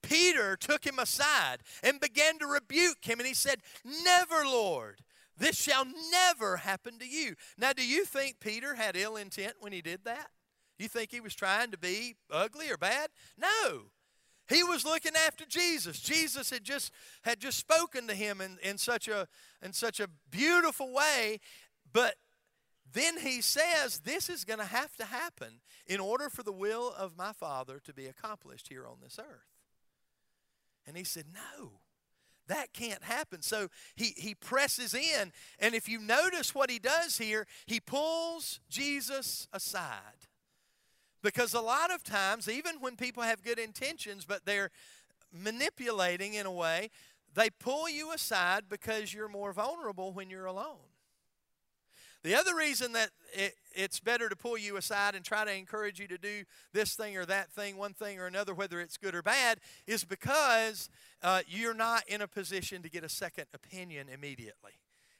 Peter 0.00 0.56
took 0.56 0.86
him 0.86 1.00
aside 1.00 1.58
and 1.82 1.98
began 1.98 2.38
to 2.38 2.46
rebuke 2.46 3.04
him, 3.04 3.18
and 3.18 3.26
he 3.26 3.34
said, 3.34 3.60
Never, 3.84 4.44
Lord. 4.46 5.00
This 5.36 5.56
shall 5.56 5.86
never 6.12 6.58
happen 6.58 6.98
to 6.98 7.08
you. 7.08 7.34
Now, 7.56 7.72
do 7.72 7.84
you 7.84 8.04
think 8.04 8.40
Peter 8.40 8.74
had 8.74 8.94
ill 8.94 9.16
intent 9.16 9.54
when 9.58 9.72
he 9.72 9.80
did 9.80 10.04
that? 10.04 10.28
You 10.80 10.88
think 10.88 11.10
he 11.10 11.20
was 11.20 11.34
trying 11.34 11.70
to 11.72 11.78
be 11.78 12.16
ugly 12.30 12.70
or 12.70 12.78
bad? 12.78 13.10
No. 13.36 13.90
He 14.48 14.64
was 14.64 14.84
looking 14.84 15.12
after 15.14 15.44
Jesus. 15.44 16.00
Jesus 16.00 16.48
had 16.48 16.64
just 16.64 16.90
had 17.22 17.38
just 17.38 17.58
spoken 17.58 18.08
to 18.08 18.14
him 18.14 18.40
in, 18.40 18.58
in 18.62 18.78
such 18.78 19.06
a 19.06 19.28
in 19.62 19.74
such 19.74 20.00
a 20.00 20.08
beautiful 20.30 20.92
way, 20.92 21.38
but 21.92 22.14
then 22.92 23.18
he 23.18 23.42
says 23.42 24.00
this 24.00 24.30
is 24.30 24.44
going 24.44 24.58
to 24.58 24.64
have 24.64 24.96
to 24.96 25.04
happen 25.04 25.60
in 25.86 26.00
order 26.00 26.30
for 26.30 26.42
the 26.42 26.50
will 26.52 26.92
of 26.96 27.16
my 27.16 27.32
Father 27.32 27.78
to 27.84 27.92
be 27.92 28.06
accomplished 28.06 28.68
here 28.68 28.86
on 28.86 28.96
this 29.02 29.18
earth. 29.18 29.50
And 30.86 30.96
he 30.96 31.04
said, 31.04 31.26
No, 31.32 31.72
that 32.48 32.72
can't 32.72 33.04
happen. 33.04 33.42
So 33.42 33.68
he, 33.94 34.14
he 34.16 34.34
presses 34.34 34.94
in. 34.94 35.32
And 35.58 35.74
if 35.74 35.88
you 35.90 36.00
notice 36.00 36.54
what 36.54 36.70
he 36.70 36.78
does 36.78 37.18
here, 37.18 37.46
he 37.66 37.80
pulls 37.80 38.60
Jesus 38.68 39.46
aside. 39.52 40.26
Because 41.22 41.54
a 41.54 41.60
lot 41.60 41.92
of 41.92 42.02
times, 42.02 42.48
even 42.48 42.76
when 42.80 42.96
people 42.96 43.22
have 43.22 43.42
good 43.42 43.58
intentions, 43.58 44.24
but 44.24 44.46
they're 44.46 44.70
manipulating 45.32 46.34
in 46.34 46.46
a 46.46 46.52
way, 46.52 46.90
they 47.34 47.50
pull 47.50 47.88
you 47.88 48.12
aside 48.12 48.64
because 48.68 49.14
you're 49.14 49.28
more 49.28 49.52
vulnerable 49.52 50.12
when 50.12 50.30
you're 50.30 50.46
alone. 50.46 50.78
The 52.22 52.34
other 52.34 52.54
reason 52.54 52.92
that 52.92 53.10
it, 53.32 53.54
it's 53.74 53.98
better 53.98 54.28
to 54.28 54.36
pull 54.36 54.58
you 54.58 54.76
aside 54.76 55.14
and 55.14 55.24
try 55.24 55.44
to 55.44 55.52
encourage 55.52 55.98
you 55.98 56.06
to 56.08 56.18
do 56.18 56.44
this 56.72 56.94
thing 56.94 57.16
or 57.16 57.24
that 57.24 57.50
thing, 57.50 57.78
one 57.78 57.94
thing 57.94 58.18
or 58.18 58.26
another, 58.26 58.52
whether 58.52 58.80
it's 58.80 58.98
good 58.98 59.14
or 59.14 59.22
bad, 59.22 59.58
is 59.86 60.04
because 60.04 60.90
uh, 61.22 61.40
you're 61.46 61.74
not 61.74 62.02
in 62.08 62.20
a 62.20 62.28
position 62.28 62.82
to 62.82 62.90
get 62.90 63.04
a 63.04 63.08
second 63.08 63.46
opinion 63.54 64.08
immediately. 64.12 64.72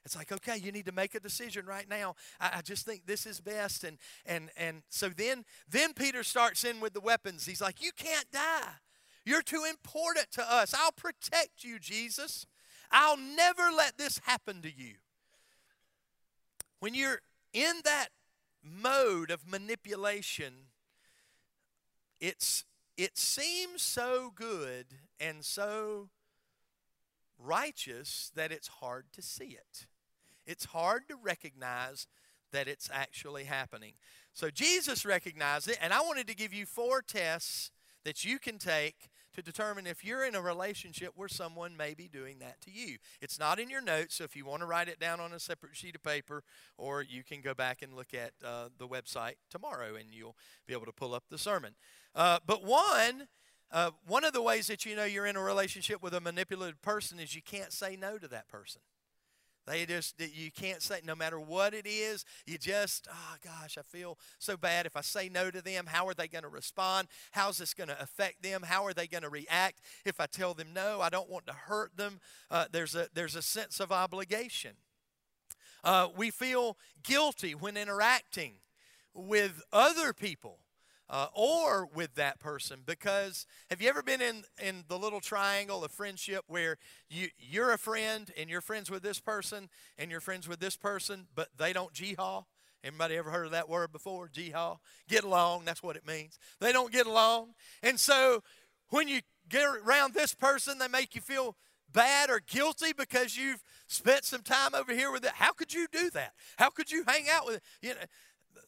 It's 0.05 0.17
like, 0.17 0.33
okay, 0.33 0.57
you 0.57 0.73
need 0.73 0.87
to 0.87 0.93
make 0.93 1.15
a 1.15 1.21
decision 1.21 1.67
right 1.67 1.89
now. 1.89 2.15
I, 2.41 2.51
I, 2.57 2.63
just 2.63 2.87
think 2.87 3.07
this 3.07 3.27
is 3.27 3.41
best. 3.41 3.85
And 3.85 3.99
and 4.25 4.51
and 4.57 4.83
so 4.89 5.11
then 5.11 5.45
then 5.69 5.93
Peter 5.93 6.25
starts 6.25 6.65
in 6.65 6.81
with 6.81 6.95
the 6.95 7.01
weapons. 7.01 7.47
He's 7.47 7.61
like, 7.61 7.83
You 7.83 7.91
can't 7.97 8.31
die. 8.33 8.73
You're 9.25 9.43
too 9.43 9.65
important 9.69 10.31
to 10.33 10.53
us. 10.53 10.75
I'll 10.75 10.93
protect 10.93 11.63
you, 11.63 11.79
Jesus. 11.79 12.47
I'll 12.91 13.19
never 13.19 13.71
let 13.71 13.99
this 13.99 14.21
happen 14.25 14.63
to 14.63 14.71
you. 14.75 14.95
When 16.81 16.95
you're 16.95 17.21
in 17.53 17.81
that 17.85 18.09
mode 18.63 19.31
of 19.31 19.47
manipulation, 19.47 20.55
it's 22.21 22.65
it 22.97 23.17
seems 23.17 23.83
so 23.83 24.33
good 24.35 24.87
and 25.19 25.45
so 25.45 26.09
righteous 27.39 28.31
that 28.35 28.53
it's 28.53 28.69
hard 28.69 29.07
to 29.13 29.23
see 29.23 29.57
it. 29.59 29.87
It's 30.51 30.67
hard 30.67 31.09
to 31.09 31.17
recognize 31.17 32.07
that 32.53 32.67
it's 32.67 32.91
actually 32.93 33.45
happening. 33.45 33.93
So 34.33 34.51
Jesus 34.51 35.05
recognized 35.05 35.69
it, 35.69 35.79
and 35.81 35.93
I 35.93 36.01
wanted 36.01 36.27
to 36.27 36.35
give 36.35 36.53
you 36.53 36.67
four 36.67 37.03
tests 37.03 37.71
that 38.05 38.25
you 38.25 38.39
can 38.39 38.59
take 38.59 39.11
to 39.35 39.43
determine 39.43 39.87
if 39.87 40.05
you're 40.05 40.25
in 40.25 40.35
a 40.35 40.41
relationship 40.41 41.13
where 41.15 41.29
someone 41.29 41.77
may 41.77 41.95
be 41.95 42.09
doing 42.09 42.41
that 42.41 42.61
to 42.63 42.71
you. 42.71 42.97
It's 43.21 43.39
not 43.39 43.61
in 43.61 43.71
your 43.71 43.81
notes, 43.81 44.17
so 44.17 44.25
if 44.25 44.35
you 44.35 44.45
want 44.45 44.61
to 44.61 44.67
write 44.67 44.89
it 44.89 44.99
down 44.99 45.21
on 45.21 45.33
a 45.33 45.39
separate 45.39 45.77
sheet 45.77 45.95
of 45.95 46.03
paper, 46.03 46.43
or 46.77 47.03
you 47.03 47.23
can 47.23 47.41
go 47.41 47.55
back 47.55 47.83
and 47.83 47.95
look 47.95 48.13
at 48.13 48.33
uh, 48.45 48.71
the 48.77 48.89
website 48.89 49.35
tomorrow 49.49 49.95
and 49.95 50.13
you'll 50.13 50.37
be 50.67 50.75
able 50.75 50.87
to 50.87 50.93
pull 50.93 51.15
up 51.15 51.25
the 51.31 51.39
sermon. 51.39 51.75
Uh, 52.15 52.41
but 52.45 52.65
one, 52.65 53.29
uh, 53.71 53.93
one 54.05 54.25
of 54.25 54.33
the 54.33 54.43
ways 54.43 54.67
that 54.67 54.85
you 54.85 54.97
know 54.97 55.05
you're 55.05 55.27
in 55.27 55.37
a 55.37 55.43
relationship 55.43 56.03
with 56.03 56.13
a 56.13 56.21
manipulative 56.21 56.83
person 56.83 57.21
is 57.21 57.35
you 57.37 57.43
can't 57.43 57.73
say 57.73 57.97
no 57.97 58.19
to 58.19 58.27
that 58.27 58.49
person. 58.49 58.81
They 59.67 59.87
just, 59.87 60.21
you 60.21 60.51
can't 60.51 60.83
say, 60.83 61.01
no 61.05 61.15
matter 61.15 61.39
what 61.39 61.75
it 61.75 61.87
is, 61.87 62.25
you 62.47 62.59
just, 62.59 63.07
oh 63.11 63.37
gosh, 63.45 63.77
I 63.79 63.83
feel 63.83 64.19
so 64.39 64.57
bad. 64.57 64.87
If 64.87 64.97
I 64.97 65.03
say 65.03 65.29
no 65.29 65.51
to 65.51 65.63
them, 65.63 65.87
how 65.87 66.07
are 66.09 66.15
they 66.15 66.29
going 66.29 66.43
to 66.43 66.49
respond? 66.49 67.09
How's 67.33 67.59
this 67.59 67.75
going 67.75 67.89
to 67.89 68.03
affect 68.03 68.43
them? 68.43 68.63
How 68.63 68.85
are 68.87 68.95
they 68.95 69.07
going 69.07 69.23
to 69.23 69.29
react? 69.29 69.81
If 70.05 70.21
I 70.21 70.27
tell 70.27 70.55
them 70.55 70.69
no, 70.75 71.01
I 71.01 71.09
don't 71.09 71.31
want 71.31 71.47
to 71.47 71.53
hurt 71.53 71.97
them. 71.97 72.21
Uh, 72.51 72.67
there's, 72.73 72.95
a, 72.95 73.09
there's 73.15 73.37
a 73.37 73.43
sense 73.43 73.81
of 73.81 73.93
obligation. 73.93 74.73
Uh, 75.85 76.09
we 76.17 76.31
feel 76.31 76.77
guilty 77.03 77.55
when 77.55 77.77
interacting 77.77 78.55
with 79.15 79.63
other 79.73 80.13
people 80.13 80.59
uh, 81.11 81.27
or 81.35 81.89
with 81.93 82.15
that 82.15 82.39
person 82.39 82.81
because 82.87 83.45
have 83.69 83.83
you 83.83 83.89
ever 83.89 84.03
been 84.03 84.23
in, 84.23 84.45
in 84.63 84.85
the 84.89 84.97
little 84.97 85.21
triangle 85.21 85.85
of 85.85 85.91
friendship 85.91 86.45
where 86.47 86.79
you, 87.09 87.29
you're 87.37 87.73
a 87.73 87.79
friend 87.79 88.31
and 88.39 88.49
you're 88.49 88.61
friends 88.61 88.91
with 88.91 89.03
this 89.03 89.19
person 89.19 89.69
and 89.99 90.11
you're 90.11 90.21
friends 90.21 90.49
with 90.49 90.61
this 90.61 90.77
person 90.77 91.27
but 91.35 91.49
they 91.59 91.73
don't 91.73 91.93
gee-haw 91.93 92.45
anybody 92.85 93.17
ever 93.17 93.31
heard 93.31 93.45
of 93.45 93.53
that 93.53 93.69
word 93.69 93.93
before? 93.93 94.31
Gee-haw 94.33 94.77
get 95.09 95.25
along 95.25 95.65
that's 95.65 95.83
what 95.83 95.97
it 95.97 96.07
means. 96.07 96.39
They 96.61 96.73
don't 96.73 96.93
get 96.93 97.07
along. 97.07 97.55
And 97.83 97.99
so 97.99 98.43
when 98.91 99.09
you 99.09 99.21
get 99.49 99.67
around 99.67 100.15
this 100.15 100.33
person 100.33 100.79
they 100.79 100.89
make 100.89 101.17
you 101.17 101.21
feel 101.21 101.57
bad 101.93 102.31
or 102.31 102.41
guilty 102.47 102.93
because 102.97 103.37
you've 103.37 103.65
spent 103.89 104.25
some 104.25 104.43
time 104.43 104.77
over 104.77 104.95
here 104.95 105.11
with 105.11 105.25
it. 105.25 105.33
How 105.35 105.53
could 105.53 105.75
you 105.75 105.89
do 105.91 106.09
that? 106.11 106.35
How 106.57 106.71
could 106.71 106.93
you 106.93 107.03
hang 107.05 107.25
out 107.29 107.47
with 107.47 107.57
it? 107.57 107.63
You 107.83 107.95
know 107.95 108.01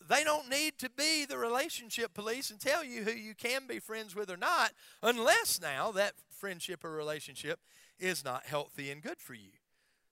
they 0.08 0.24
don't 0.24 0.48
need 0.48 0.78
to 0.78 0.90
be 0.90 1.24
the 1.24 1.38
relationship 1.38 2.12
police 2.14 2.50
and 2.50 2.60
tell 2.60 2.84
you 2.84 3.02
who 3.02 3.12
you 3.12 3.34
can 3.34 3.66
be 3.66 3.78
friends 3.78 4.14
with 4.14 4.30
or 4.30 4.36
not, 4.36 4.72
unless 5.02 5.60
now 5.60 5.90
that 5.92 6.14
friendship 6.30 6.84
or 6.84 6.90
relationship 6.90 7.60
is 7.98 8.24
not 8.24 8.46
healthy 8.46 8.90
and 8.90 9.02
good 9.02 9.20
for 9.20 9.34
you. 9.34 9.52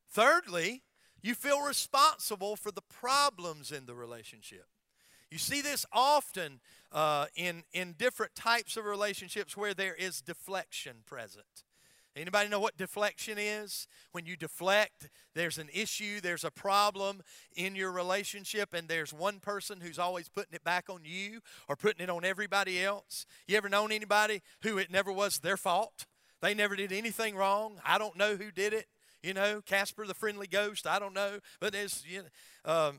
Thirdly, 0.09 0.83
you 1.23 1.35
feel 1.35 1.63
responsible 1.63 2.57
for 2.57 2.71
the 2.71 2.83
problems 2.83 3.73
in 3.73 3.87
the 3.87 3.95
relationship. 3.95 4.67
You 5.31 5.39
see 5.39 5.61
this 5.61 5.87
often 5.93 6.61
uh, 6.93 7.27
in, 7.37 7.63
in 7.73 7.95
different 7.99 8.35
types 8.35 8.77
of 8.77 8.85
relationships 8.85 9.57
where 9.57 9.75
there 9.75 9.95
is 9.95 10.21
deflection 10.21 10.99
present. 11.07 11.65
Anybody 12.17 12.49
know 12.49 12.59
what 12.59 12.77
deflection 12.77 13.39
is? 13.39 13.87
When 14.11 14.27
you 14.27 14.37
deflect, 14.37 15.09
there's 15.35 15.59
an 15.59 15.69
issue, 15.73 16.21
there's 16.21 16.43
a 16.43 16.51
problem 16.51 17.23
in 17.55 17.77
your 17.77 17.93
relationship, 17.93 18.75
and 18.75 18.89
there's 18.89 19.13
one 19.13 19.39
person 19.39 19.81
who's 19.81 19.99
always 19.99 20.29
putting 20.29 20.55
it 20.55 20.65
back 20.65 20.91
on 20.91 21.03
you 21.05 21.41
or 21.69 21.77
putting 21.77 22.03
it 22.03 22.11
on 22.11 22.25
everybody 22.25 22.83
else. 22.83 23.27
You 23.47 23.57
ever 23.57 23.69
known 23.69 23.93
anybody 23.93 24.43
who 24.63 24.77
it 24.79 24.91
never 24.91 25.13
was 25.13 25.39
their 25.39 25.57
fault? 25.57 26.07
They 26.43 26.53
never 26.53 26.75
did 26.75 26.91
anything 26.91 27.37
wrong. 27.37 27.81
I 27.85 27.97
don't 27.97 28.17
know 28.17 28.35
who 28.35 28.51
did 28.51 28.73
it. 28.73 28.87
You 29.23 29.35
know, 29.35 29.61
Casper 29.65 30.07
the 30.07 30.15
friendly 30.15 30.47
ghost. 30.47 30.87
I 30.87 30.99
don't 30.99 31.15
know, 31.15 31.39
but 31.61 31.73
there's 31.73 32.03
you 32.09 32.23
know, 32.65 32.73
um, 32.73 32.99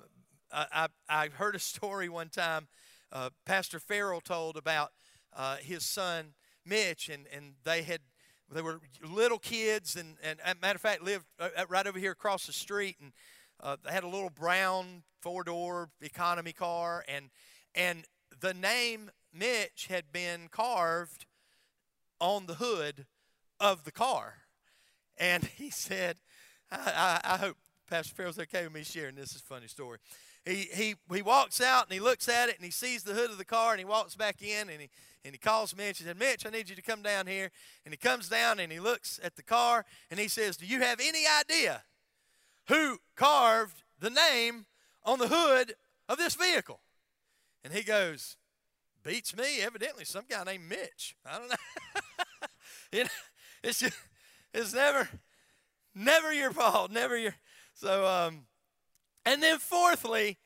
I, 0.53 0.87
I, 1.09 1.23
I 1.23 1.27
heard 1.29 1.55
a 1.55 1.59
story 1.59 2.07
one 2.07 2.29
time. 2.29 2.67
Uh, 3.11 3.31
Pastor 3.45 3.79
Farrell 3.79 4.21
told 4.21 4.55
about 4.55 4.91
uh, 5.35 5.57
his 5.57 5.83
son 5.83 6.33
Mitch, 6.65 7.09
and 7.09 7.25
and 7.35 7.53
they 7.63 7.81
had 7.81 8.01
they 8.51 8.61
were 8.61 8.79
little 9.03 9.39
kids, 9.39 9.95
and, 9.95 10.17
and 10.23 10.39
matter 10.61 10.75
of 10.75 10.81
fact, 10.81 11.03
lived 11.03 11.25
uh, 11.39 11.49
uh, 11.57 11.65
right 11.69 11.87
over 11.87 11.99
here 11.99 12.11
across 12.11 12.45
the 12.45 12.53
street, 12.53 12.97
and 13.01 13.13
uh, 13.61 13.77
they 13.83 13.91
had 13.91 14.03
a 14.03 14.09
little 14.09 14.29
brown 14.29 15.03
four 15.21 15.43
door 15.43 15.89
economy 16.01 16.53
car, 16.53 17.05
and 17.07 17.29
and 17.75 18.05
the 18.39 18.53
name 18.53 19.11
Mitch 19.33 19.87
had 19.89 20.11
been 20.11 20.47
carved 20.51 21.25
on 22.19 22.45
the 22.45 22.55
hood 22.55 23.05
of 23.59 23.83
the 23.83 23.91
car, 23.91 24.35
and 25.17 25.43
he 25.57 25.69
said, 25.69 26.17
I, 26.71 27.19
I, 27.23 27.33
I 27.33 27.37
hope 27.37 27.57
Pastor 27.89 28.13
Farrell's 28.15 28.39
okay 28.39 28.63
with 28.63 28.73
me 28.73 28.83
sharing 28.83 29.15
this. 29.15 29.31
is 29.31 29.41
a 29.41 29.43
funny 29.43 29.67
story. 29.67 29.99
He, 30.45 30.67
he, 30.73 30.95
he 31.13 31.21
walks 31.21 31.61
out 31.61 31.85
and 31.85 31.93
he 31.93 31.99
looks 31.99 32.27
at 32.27 32.49
it 32.49 32.55
and 32.55 32.65
he 32.65 32.71
sees 32.71 33.03
the 33.03 33.13
hood 33.13 33.29
of 33.29 33.37
the 33.37 33.45
car 33.45 33.71
and 33.71 33.79
he 33.79 33.85
walks 33.85 34.15
back 34.15 34.41
in 34.41 34.69
and 34.69 34.81
he 34.81 34.89
and 35.23 35.33
he 35.33 35.37
calls 35.37 35.75
Mitch. 35.75 35.99
He 35.99 36.03
said, 36.03 36.17
Mitch, 36.17 36.45
I 36.45 36.49
need 36.49 36.69
you 36.69 36.75
to 36.75 36.81
come 36.81 37.01
down 37.01 37.27
here. 37.27 37.51
And 37.85 37.93
he 37.93 37.97
comes 37.97 38.27
down 38.27 38.59
and 38.59 38.71
he 38.71 38.79
looks 38.79 39.19
at 39.23 39.35
the 39.35 39.43
car 39.43 39.85
and 40.09 40.19
he 40.19 40.27
says, 40.27 40.57
Do 40.57 40.65
you 40.65 40.81
have 40.81 40.99
any 40.99 41.25
idea 41.39 41.83
who 42.67 42.97
carved 43.15 43.83
the 43.99 44.09
name 44.09 44.65
on 45.03 45.19
the 45.19 45.27
hood 45.27 45.75
of 46.09 46.17
this 46.17 46.35
vehicle? 46.35 46.79
And 47.63 47.73
he 47.73 47.83
goes, 47.83 48.37
Beats 49.03 49.35
me. 49.35 49.61
Evidently, 49.61 50.05
some 50.05 50.25
guy 50.29 50.43
named 50.43 50.69
Mitch. 50.69 51.15
I 51.25 51.37
don't 51.37 51.49
know 51.49 51.55
it's 53.63 53.79
just, 53.79 53.97
it's 54.53 54.73
never, 54.73 55.09
never 55.95 56.33
your 56.33 56.51
fault. 56.51 56.91
Never 56.91 57.17
your. 57.17 57.35
So, 57.73 58.05
um, 58.05 58.45
and 59.25 59.41
then 59.41 59.59
fourthly, 59.59 60.37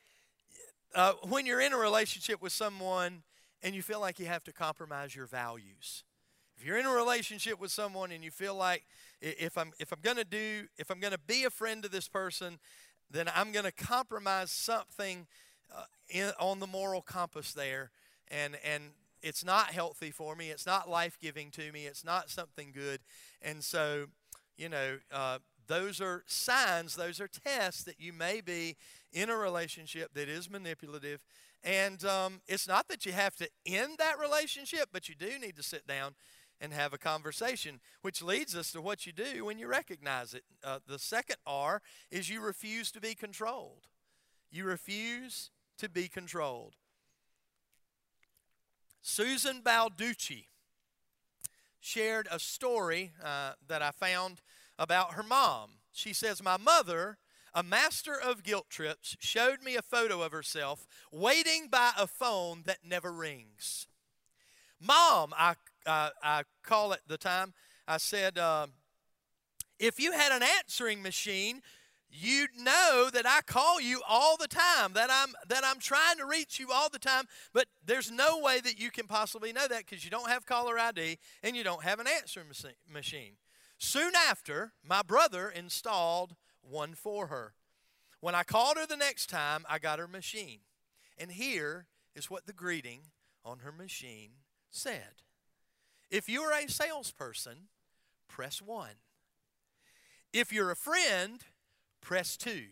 uh, 0.94 1.12
when 1.28 1.46
you're 1.46 1.60
in 1.60 1.72
a 1.72 1.76
relationship 1.76 2.40
with 2.42 2.52
someone 2.52 3.22
and 3.62 3.74
you 3.74 3.82
feel 3.82 4.00
like 4.00 4.18
you 4.18 4.26
have 4.26 4.44
to 4.44 4.52
compromise 4.52 5.14
your 5.14 5.26
values. 5.26 6.04
If 6.56 6.64
you're 6.64 6.78
in 6.78 6.86
a 6.86 6.92
relationship 6.92 7.60
with 7.60 7.70
someone 7.70 8.10
and 8.12 8.24
you 8.24 8.30
feel 8.30 8.54
like 8.54 8.84
if 9.20 9.58
I'm 9.58 9.72
if 9.78 9.92
I'm 9.92 10.00
going 10.02 10.16
to 10.16 10.24
do 10.24 10.68
if 10.78 10.90
I'm 10.90 11.00
going 11.00 11.12
to 11.12 11.18
be 11.18 11.44
a 11.44 11.50
friend 11.50 11.82
to 11.82 11.88
this 11.88 12.08
person, 12.08 12.58
then 13.10 13.30
I'm 13.34 13.52
going 13.52 13.64
to 13.64 13.72
compromise 13.72 14.50
something 14.50 15.26
uh, 15.74 15.84
in, 16.08 16.32
on 16.40 16.60
the 16.60 16.66
moral 16.66 17.02
compass 17.02 17.52
there 17.52 17.90
and 18.28 18.56
and 18.64 18.84
it's 19.22 19.44
not 19.44 19.68
healthy 19.68 20.10
for 20.10 20.36
me. 20.36 20.50
It's 20.50 20.66
not 20.66 20.88
life-giving 20.88 21.50
to 21.52 21.72
me. 21.72 21.86
It's 21.86 22.04
not 22.04 22.30
something 22.30 22.70
good. 22.72 23.00
And 23.42 23.64
so, 23.64 24.06
you 24.56 24.68
know, 24.68 24.98
uh, 25.10 25.38
those 25.66 26.00
are 26.00 26.22
signs, 26.26 26.96
those 26.96 27.20
are 27.20 27.28
tests 27.28 27.84
that 27.84 28.00
you 28.00 28.12
may 28.12 28.40
be 28.40 28.76
in 29.12 29.30
a 29.30 29.36
relationship 29.36 30.14
that 30.14 30.28
is 30.28 30.50
manipulative 30.50 31.22
and 31.66 32.04
um, 32.04 32.40
it's 32.46 32.68
not 32.68 32.86
that 32.88 33.04
you 33.04 33.10
have 33.10 33.34
to 33.36 33.48
end 33.66 33.98
that 33.98 34.20
relationship, 34.20 34.90
but 34.92 35.08
you 35.08 35.16
do 35.16 35.36
need 35.38 35.56
to 35.56 35.64
sit 35.64 35.84
down 35.84 36.14
and 36.60 36.72
have 36.72 36.92
a 36.92 36.98
conversation, 36.98 37.80
which 38.02 38.22
leads 38.22 38.54
us 38.54 38.70
to 38.70 38.80
what 38.80 39.04
you 39.04 39.12
do 39.12 39.44
when 39.44 39.58
you 39.58 39.66
recognize 39.66 40.32
it. 40.32 40.44
Uh, 40.64 40.78
the 40.86 40.98
second 40.98 41.36
R 41.44 41.82
is 42.08 42.30
you 42.30 42.40
refuse 42.40 42.92
to 42.92 43.00
be 43.00 43.14
controlled. 43.14 43.88
You 44.50 44.64
refuse 44.64 45.50
to 45.78 45.88
be 45.88 46.06
controlled. 46.06 46.74
Susan 49.02 49.60
Balducci 49.60 50.44
shared 51.80 52.28
a 52.30 52.38
story 52.38 53.10
uh, 53.22 53.52
that 53.66 53.82
I 53.82 53.90
found 53.90 54.40
about 54.78 55.14
her 55.14 55.22
mom. 55.22 55.70
She 55.92 56.12
says, 56.12 56.42
My 56.42 56.56
mother, 56.56 57.18
a 57.54 57.62
master 57.62 58.14
of 58.20 58.42
guilt 58.42 58.66
trips, 58.68 59.16
showed 59.20 59.62
me 59.62 59.76
a 59.76 59.82
photo 59.82 60.22
of 60.22 60.32
herself 60.32 60.86
waiting 61.10 61.68
by 61.70 61.92
a 61.98 62.06
phone 62.06 62.62
that 62.66 62.78
never 62.84 63.12
rings. 63.12 63.86
Mom, 64.80 65.32
I, 65.36 65.54
uh, 65.86 66.10
I 66.22 66.42
call 66.62 66.92
it 66.92 67.00
the 67.06 67.16
time, 67.16 67.54
I 67.88 67.96
said, 67.96 68.36
uh, 68.36 68.66
if 69.78 70.00
you 70.00 70.12
had 70.12 70.32
an 70.32 70.42
answering 70.42 71.02
machine, 71.02 71.62
you'd 72.10 72.58
know 72.58 73.10
that 73.12 73.26
I 73.26 73.40
call 73.42 73.80
you 73.80 74.00
all 74.08 74.36
the 74.36 74.48
time, 74.48 74.92
that 74.94 75.10
I'm 75.10 75.34
that 75.48 75.64
I'm 75.64 75.78
trying 75.78 76.16
to 76.18 76.26
reach 76.26 76.58
you 76.58 76.72
all 76.72 76.88
the 76.88 76.98
time, 76.98 77.24
but 77.52 77.66
there's 77.84 78.10
no 78.10 78.38
way 78.40 78.60
that 78.60 78.80
you 78.80 78.90
can 78.90 79.06
possibly 79.06 79.52
know 79.52 79.68
that 79.68 79.86
because 79.86 80.04
you 80.04 80.10
don't 80.10 80.28
have 80.28 80.46
caller 80.46 80.78
ID 80.78 81.18
and 81.42 81.56
you 81.56 81.64
don't 81.64 81.82
have 81.82 82.00
an 82.00 82.06
answering 82.06 82.46
machine. 82.92 83.32
Soon 83.78 84.12
after, 84.14 84.72
my 84.82 85.02
brother 85.02 85.48
installed 85.48 86.36
one 86.62 86.94
for 86.94 87.26
her. 87.28 87.54
When 88.20 88.34
I 88.34 88.42
called 88.42 88.76
her 88.76 88.86
the 88.86 88.96
next 88.96 89.28
time, 89.28 89.64
I 89.68 89.78
got 89.78 89.98
her 89.98 90.08
machine. 90.08 90.60
And 91.18 91.32
here 91.32 91.86
is 92.14 92.30
what 92.30 92.46
the 92.46 92.52
greeting 92.52 93.00
on 93.44 93.60
her 93.60 93.72
machine 93.72 94.30
said. 94.70 95.22
If 96.10 96.28
you're 96.28 96.52
a 96.52 96.68
salesperson, 96.68 97.68
press 98.28 98.62
1. 98.62 98.90
If 100.32 100.52
you're 100.52 100.70
a 100.70 100.76
friend, 100.76 101.40
press 102.00 102.36
2. 102.36 102.64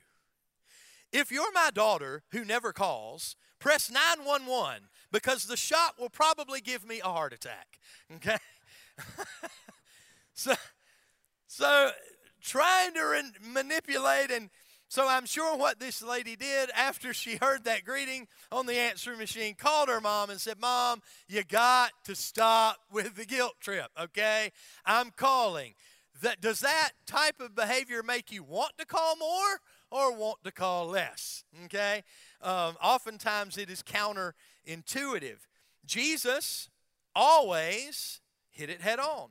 If 1.12 1.30
you're 1.30 1.52
my 1.52 1.70
daughter 1.72 2.22
who 2.30 2.44
never 2.44 2.72
calls, 2.72 3.36
press 3.58 3.90
911 3.90 4.88
because 5.12 5.46
the 5.46 5.56
shot 5.56 5.94
will 5.98 6.10
probably 6.10 6.60
give 6.60 6.86
me 6.86 7.00
a 7.00 7.08
heart 7.08 7.32
attack. 7.32 7.78
Okay? 8.16 8.36
so, 10.34 10.54
so 11.56 11.90
trying 12.42 12.94
to 12.94 13.00
re- 13.00 13.52
manipulate 13.52 14.32
and 14.32 14.50
so 14.88 15.08
I'm 15.08 15.24
sure 15.24 15.56
what 15.56 15.78
this 15.78 16.02
lady 16.02 16.34
did 16.36 16.70
after 16.74 17.14
she 17.14 17.36
heard 17.36 17.64
that 17.64 17.84
greeting 17.84 18.28
on 18.52 18.66
the 18.66 18.74
answering 18.74 19.18
machine, 19.18 19.54
called 19.54 19.88
her 19.88 20.00
mom 20.00 20.30
and 20.30 20.40
said, 20.40 20.60
Mom, 20.60 21.00
you 21.28 21.42
got 21.42 21.90
to 22.04 22.14
stop 22.14 22.78
with 22.92 23.16
the 23.16 23.24
guilt 23.24 23.54
trip, 23.60 23.86
okay? 24.00 24.52
I'm 24.84 25.10
calling. 25.10 25.74
That, 26.22 26.40
does 26.40 26.60
that 26.60 26.90
type 27.06 27.40
of 27.40 27.56
behavior 27.56 28.02
make 28.04 28.30
you 28.30 28.44
want 28.44 28.72
to 28.78 28.86
call 28.86 29.16
more 29.16 29.60
or 29.90 30.16
want 30.16 30.44
to 30.44 30.52
call 30.52 30.86
less? 30.86 31.42
Okay? 31.64 32.04
Um, 32.40 32.76
oftentimes 32.80 33.58
it 33.58 33.70
is 33.70 33.82
counterintuitive. 33.82 35.38
Jesus 35.84 36.68
always 37.16 38.20
hit 38.50 38.70
it 38.70 38.80
head 38.80 39.00
on. 39.00 39.30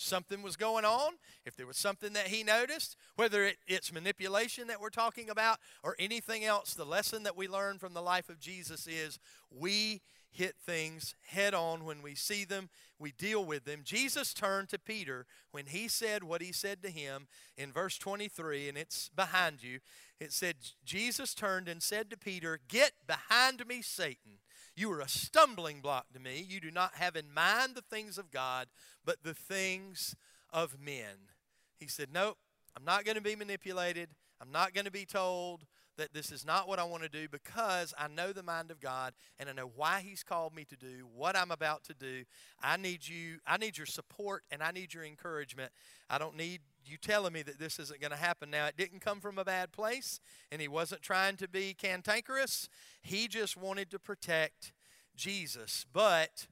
Something 0.00 0.42
was 0.42 0.56
going 0.56 0.84
on, 0.84 1.14
if 1.48 1.56
there 1.56 1.66
was 1.66 1.76
something 1.76 2.12
that 2.12 2.28
he 2.28 2.44
noticed, 2.44 2.96
whether 3.16 3.44
it, 3.44 3.56
it's 3.66 3.92
manipulation 3.92 4.68
that 4.68 4.80
we're 4.80 4.90
talking 4.90 5.28
about 5.28 5.58
or 5.82 5.96
anything 5.98 6.44
else, 6.44 6.74
the 6.74 6.84
lesson 6.84 7.24
that 7.24 7.36
we 7.36 7.48
learn 7.48 7.78
from 7.78 7.94
the 7.94 8.02
life 8.02 8.28
of 8.28 8.38
Jesus 8.38 8.86
is 8.86 9.18
we 9.50 10.02
hit 10.30 10.56
things 10.56 11.14
head 11.26 11.54
on 11.54 11.84
when 11.84 12.02
we 12.02 12.14
see 12.14 12.44
them, 12.44 12.68
we 12.98 13.12
deal 13.12 13.44
with 13.44 13.64
them. 13.64 13.80
Jesus 13.82 14.34
turned 14.34 14.68
to 14.68 14.78
Peter 14.78 15.26
when 15.50 15.66
he 15.66 15.88
said 15.88 16.22
what 16.22 16.42
he 16.42 16.52
said 16.52 16.82
to 16.82 16.90
him 16.90 17.26
in 17.56 17.72
verse 17.72 17.98
23, 17.98 18.68
and 18.68 18.78
it's 18.78 19.08
behind 19.08 19.62
you. 19.62 19.80
It 20.20 20.32
said, 20.32 20.56
Jesus 20.84 21.34
turned 21.34 21.68
and 21.68 21.82
said 21.82 22.10
to 22.10 22.18
Peter, 22.18 22.60
Get 22.68 22.92
behind 23.06 23.66
me, 23.66 23.82
Satan. 23.82 24.40
You 24.76 24.92
are 24.92 25.00
a 25.00 25.08
stumbling 25.08 25.80
block 25.80 26.12
to 26.12 26.20
me. 26.20 26.44
You 26.46 26.60
do 26.60 26.70
not 26.70 26.94
have 26.96 27.16
in 27.16 27.32
mind 27.32 27.74
the 27.74 27.82
things 27.82 28.18
of 28.18 28.30
God, 28.30 28.68
but 29.04 29.22
the 29.24 29.34
things 29.34 30.14
of 30.52 30.78
men. 30.80 31.30
He 31.78 31.86
said, 31.86 32.08
Nope, 32.12 32.38
I'm 32.76 32.84
not 32.84 33.04
going 33.04 33.16
to 33.16 33.22
be 33.22 33.36
manipulated. 33.36 34.08
I'm 34.40 34.52
not 34.52 34.72
going 34.72 34.84
to 34.84 34.90
be 34.90 35.04
told 35.04 35.64
that 35.98 36.14
this 36.14 36.30
is 36.30 36.46
not 36.46 36.68
what 36.68 36.78
I 36.78 36.84
want 36.84 37.02
to 37.02 37.08
do 37.08 37.28
because 37.28 37.92
I 37.98 38.06
know 38.08 38.32
the 38.32 38.42
mind 38.42 38.70
of 38.70 38.80
God 38.80 39.12
and 39.38 39.48
I 39.48 39.52
know 39.52 39.70
why 39.74 40.00
He's 40.00 40.22
called 40.22 40.54
me 40.54 40.64
to 40.66 40.76
do 40.76 41.08
what 41.14 41.36
I'm 41.36 41.50
about 41.50 41.84
to 41.84 41.94
do. 41.94 42.22
I 42.62 42.76
need 42.76 43.06
you, 43.06 43.38
I 43.46 43.56
need 43.56 43.76
your 43.76 43.86
support 43.86 44.44
and 44.50 44.62
I 44.62 44.70
need 44.70 44.94
your 44.94 45.04
encouragement. 45.04 45.72
I 46.08 46.18
don't 46.18 46.36
need 46.36 46.60
you 46.86 46.96
telling 46.96 47.32
me 47.32 47.42
that 47.42 47.58
this 47.58 47.78
isn't 47.78 48.00
going 48.00 48.12
to 48.12 48.16
happen. 48.16 48.50
Now, 48.50 48.66
it 48.66 48.76
didn't 48.76 49.00
come 49.00 49.20
from 49.20 49.38
a 49.38 49.44
bad 49.44 49.72
place 49.72 50.20
and 50.50 50.62
He 50.62 50.68
wasn't 50.68 51.02
trying 51.02 51.36
to 51.38 51.48
be 51.48 51.74
cantankerous, 51.74 52.68
He 53.02 53.28
just 53.28 53.56
wanted 53.56 53.90
to 53.90 53.98
protect 53.98 54.72
Jesus. 55.16 55.84
But 55.92 56.46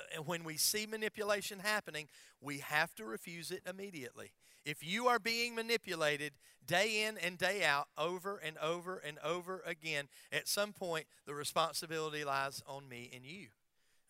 uh, 0.00 0.22
when 0.22 0.44
we 0.44 0.56
see 0.56 0.86
manipulation 0.86 1.58
happening, 1.58 2.08
we 2.44 2.58
have 2.58 2.94
to 2.96 3.04
refuse 3.04 3.50
it 3.50 3.62
immediately. 3.68 4.32
If 4.64 4.82
you 4.86 5.08
are 5.08 5.18
being 5.18 5.54
manipulated 5.54 6.32
day 6.66 7.04
in 7.04 7.18
and 7.18 7.36
day 7.36 7.64
out, 7.64 7.88
over 7.98 8.36
and 8.36 8.56
over 8.58 8.98
and 8.98 9.18
over 9.24 9.62
again, 9.66 10.08
at 10.32 10.48
some 10.48 10.72
point 10.72 11.06
the 11.26 11.34
responsibility 11.34 12.24
lies 12.24 12.62
on 12.66 12.88
me 12.88 13.10
and 13.14 13.24
you. 13.24 13.48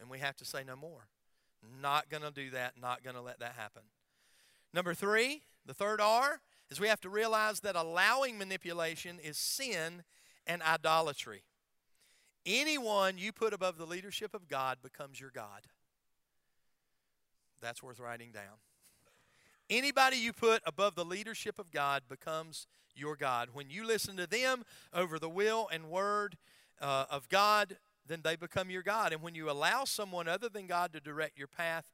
And 0.01 0.11
we 0.11 0.19
have 0.19 0.37
to 0.37 0.45
say 0.45 0.63
no 0.67 0.77
more. 0.77 1.09
Not 1.81 2.09
going 2.09 2.23
to 2.23 2.31
do 2.31 2.51
that, 2.51 2.75
not 2.81 3.03
going 3.03 3.17
to 3.17 3.23
let 3.23 3.41
that 3.41 3.55
happen. 3.57 3.83
Number 4.73 4.95
three, 4.95 5.43
the 5.65 5.75
third 5.75 6.01
R, 6.01 6.41
is 6.71 6.81
we 6.81 6.89
have 6.89 7.01
to 7.03 7.09
realize 7.09 7.61
that 7.61 7.77
allowing 7.77 8.39
manipulation 8.39 9.19
is 9.23 9.39
sin 9.39 10.03
and 10.47 10.63
idolatry. 10.63 11.45
Anyone 12.47 13.17
you 13.17 13.33
put 13.33 13.55
above 13.55 13.79
the 13.79 13.87
leadership 13.87 14.35
of 14.35 14.49
God 14.49 14.79
becomes 14.83 15.21
your 15.21 15.31
God. 15.31 15.63
That's 17.65 17.83
worth 17.83 17.99
writing 17.99 18.31
down. 18.31 18.59
Anybody 19.71 20.19
you 20.19 20.35
put 20.35 20.63
above 20.67 20.95
the 20.95 21.05
leadership 21.05 21.59
of 21.59 21.73
God 21.73 22.03
becomes 22.09 22.67
your 22.95 23.17
God. 23.17 23.49
When 23.55 23.71
you 23.71 23.87
listen 23.87 24.19
to 24.19 24.27
them 24.27 24.65
over 24.93 25.19
the 25.19 25.31
will 25.31 25.69
and 25.73 25.89
word 25.89 26.37
uh, 26.81 27.07
of 27.11 27.31
God, 27.31 27.79
then 28.07 28.21
they 28.23 28.37
become 28.37 28.69
your 28.69 28.83
God. 28.83 29.15
And 29.15 29.23
when 29.23 29.35
you 29.35 29.51
allow 29.51 29.85
someone 29.85 30.29
other 30.29 30.51
than 30.51 30.67
God 30.67 30.93
to 30.93 31.01
direct 31.01 31.39
your 31.39 31.49
path, 31.49 31.87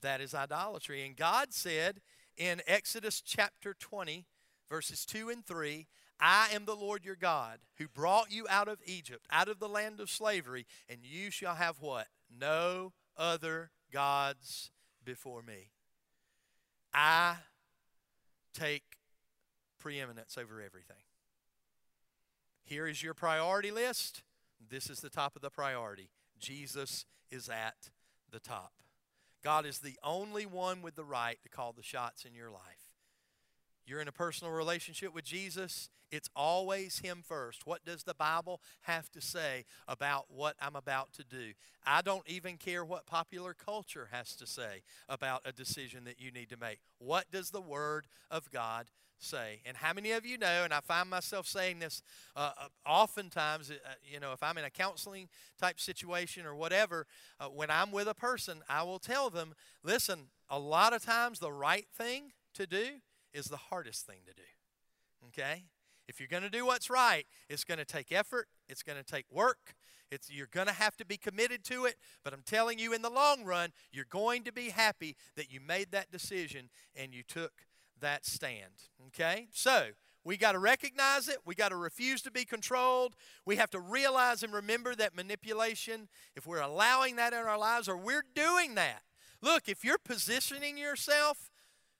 that 0.00 0.20
is 0.20 0.34
idolatry. 0.34 1.06
And 1.06 1.16
God 1.16 1.52
said 1.52 2.00
in 2.36 2.60
Exodus 2.66 3.20
chapter 3.20 3.72
20, 3.72 4.26
verses 4.68 5.06
2 5.06 5.28
and 5.28 5.46
3, 5.46 5.86
I 6.18 6.48
am 6.52 6.64
the 6.64 6.74
Lord 6.74 7.04
your 7.04 7.16
God 7.16 7.60
who 7.78 7.86
brought 7.86 8.32
you 8.32 8.46
out 8.50 8.66
of 8.66 8.80
Egypt, 8.84 9.26
out 9.30 9.48
of 9.48 9.60
the 9.60 9.68
land 9.68 10.00
of 10.00 10.10
slavery, 10.10 10.66
and 10.88 10.98
you 11.02 11.30
shall 11.30 11.54
have 11.54 11.80
what? 11.80 12.08
No 12.28 12.92
other 13.16 13.70
gods 13.92 14.72
before 15.04 15.42
me. 15.42 15.70
I 16.92 17.36
take 18.54 18.84
preeminence 19.78 20.38
over 20.38 20.60
everything. 20.60 21.02
Here 22.62 22.86
is 22.86 23.02
your 23.02 23.14
priority 23.14 23.70
list. 23.70 24.22
This 24.70 24.88
is 24.88 25.00
the 25.00 25.10
top 25.10 25.36
of 25.36 25.42
the 25.42 25.50
priority. 25.50 26.08
Jesus 26.38 27.04
is 27.30 27.48
at 27.48 27.90
the 28.30 28.40
top. 28.40 28.72
God 29.42 29.66
is 29.66 29.80
the 29.80 29.98
only 30.02 30.46
one 30.46 30.80
with 30.80 30.94
the 30.94 31.04
right 31.04 31.38
to 31.42 31.48
call 31.50 31.72
the 31.72 31.82
shots 31.82 32.24
in 32.24 32.34
your 32.34 32.50
life. 32.50 32.83
You're 33.86 34.00
in 34.00 34.08
a 34.08 34.12
personal 34.12 34.52
relationship 34.52 35.14
with 35.14 35.24
Jesus, 35.24 35.90
it's 36.10 36.30
always 36.36 37.00
Him 37.00 37.22
first. 37.26 37.66
What 37.66 37.84
does 37.84 38.04
the 38.04 38.14
Bible 38.14 38.60
have 38.82 39.10
to 39.12 39.20
say 39.20 39.64
about 39.88 40.26
what 40.28 40.54
I'm 40.60 40.76
about 40.76 41.12
to 41.14 41.24
do? 41.24 41.52
I 41.84 42.02
don't 42.02 42.26
even 42.28 42.56
care 42.56 42.84
what 42.84 43.04
popular 43.06 43.52
culture 43.52 44.08
has 44.12 44.36
to 44.36 44.46
say 44.46 44.82
about 45.08 45.42
a 45.44 45.52
decision 45.52 46.04
that 46.04 46.20
you 46.20 46.30
need 46.30 46.50
to 46.50 46.56
make. 46.56 46.78
What 46.98 47.30
does 47.30 47.50
the 47.50 47.60
Word 47.60 48.06
of 48.30 48.50
God 48.50 48.86
say? 49.18 49.60
And 49.66 49.76
how 49.76 49.92
many 49.92 50.12
of 50.12 50.24
you 50.24 50.38
know, 50.38 50.62
and 50.64 50.72
I 50.72 50.80
find 50.80 51.10
myself 51.10 51.46
saying 51.46 51.80
this 51.80 52.00
uh, 52.36 52.52
uh 52.58 52.68
oftentimes, 52.86 53.70
uh, 53.70 53.74
you 54.04 54.20
know, 54.20 54.32
if 54.32 54.42
I'm 54.42 54.56
in 54.56 54.64
a 54.64 54.70
counseling 54.70 55.28
type 55.60 55.80
situation 55.80 56.46
or 56.46 56.54
whatever, 56.54 57.06
uh, 57.40 57.46
when 57.46 57.70
I'm 57.70 57.90
with 57.90 58.06
a 58.06 58.14
person, 58.14 58.62
I 58.68 58.84
will 58.84 59.00
tell 59.00 59.30
them, 59.30 59.52
listen, 59.82 60.28
a 60.48 60.58
lot 60.58 60.92
of 60.92 61.04
times 61.04 61.40
the 61.40 61.52
right 61.52 61.86
thing 61.92 62.32
to 62.54 62.66
do 62.66 63.00
is 63.34 63.46
the 63.46 63.56
hardest 63.56 64.06
thing 64.06 64.20
to 64.26 64.32
do. 64.32 65.28
Okay? 65.28 65.64
If 66.06 66.20
you're 66.20 66.28
going 66.28 66.42
to 66.42 66.50
do 66.50 66.64
what's 66.66 66.88
right, 66.88 67.26
it's 67.48 67.64
going 67.64 67.78
to 67.78 67.84
take 67.84 68.12
effort, 68.12 68.48
it's 68.68 68.82
going 68.82 68.98
to 68.98 69.04
take 69.04 69.26
work, 69.30 69.74
it's, 70.10 70.30
you're 70.30 70.46
going 70.46 70.66
to 70.66 70.72
have 70.72 70.96
to 70.98 71.04
be 71.04 71.16
committed 71.16 71.64
to 71.64 71.86
it. 71.86 71.96
But 72.22 72.32
I'm 72.32 72.42
telling 72.44 72.78
you, 72.78 72.92
in 72.92 73.02
the 73.02 73.10
long 73.10 73.44
run, 73.44 73.70
you're 73.90 74.04
going 74.08 74.44
to 74.44 74.52
be 74.52 74.70
happy 74.70 75.16
that 75.36 75.50
you 75.50 75.60
made 75.60 75.90
that 75.92 76.10
decision 76.10 76.68
and 76.94 77.12
you 77.14 77.22
took 77.22 77.52
that 78.00 78.24
stand. 78.24 78.88
Okay? 79.08 79.48
So, 79.52 79.88
we 80.26 80.38
got 80.38 80.52
to 80.52 80.58
recognize 80.58 81.28
it. 81.28 81.38
We 81.44 81.54
got 81.54 81.68
to 81.68 81.76
refuse 81.76 82.22
to 82.22 82.30
be 82.30 82.46
controlled. 82.46 83.14
We 83.44 83.56
have 83.56 83.68
to 83.70 83.80
realize 83.80 84.42
and 84.42 84.54
remember 84.54 84.94
that 84.94 85.14
manipulation, 85.14 86.08
if 86.34 86.46
we're 86.46 86.62
allowing 86.62 87.16
that 87.16 87.34
in 87.34 87.40
our 87.40 87.58
lives 87.58 87.90
or 87.90 87.96
we're 87.98 88.24
doing 88.34 88.74
that, 88.76 89.02
Look, 89.44 89.68
if 89.68 89.84
you're 89.84 89.98
positioning 89.98 90.78
yourself 90.78 91.50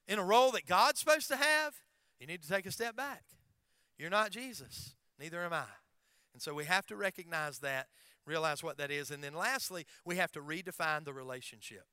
in 0.07 0.19
a 0.19 0.25
role 0.25 0.51
that 0.53 0.67
God's 0.67 1.01
supposed 1.01 1.29
to 1.29 1.37
have, 1.37 1.75
you 2.21 2.27
need 2.27 2.43
to 2.43 2.49
take 2.49 2.67
a 2.67 2.73
step 2.73 2.97
back. 2.97 3.25
You're 3.99 4.11
not 4.11 4.31
Jesus, 4.31 4.95
neither 5.19 5.43
am 5.43 5.53
I. 5.53 5.65
And 6.33 6.43
so 6.43 6.53
we 6.53 6.65
have 6.65 6.87
to 6.87 6.97
recognize 6.97 7.61
that, 7.61 7.87
realize 8.27 8.63
what 8.63 8.77
that 8.79 8.91
is. 8.91 9.11
And 9.11 9.23
then 9.23 9.35
lastly, 9.35 9.87
we 10.05 10.17
have 10.17 10.33
to 10.33 10.41
redefine 10.41 11.05
the 11.05 11.13
relationship. 11.13 11.87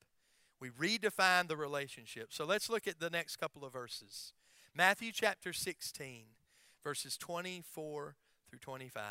We 0.60 0.70
redefine 0.70 1.48
the 1.48 1.58
relationship. 1.58 2.34
So 2.34 2.46
let's 2.46 2.70
look 2.70 2.88
at 2.88 3.00
the 3.00 3.10
next 3.10 3.38
couple 3.38 3.64
of 3.64 3.74
verses. 3.74 4.34
Matthew 4.76 5.12
chapter 5.12 5.54
16, 5.54 6.24
verses 6.84 7.18
24 7.18 8.16
through 8.50 8.60
25. 8.60 9.04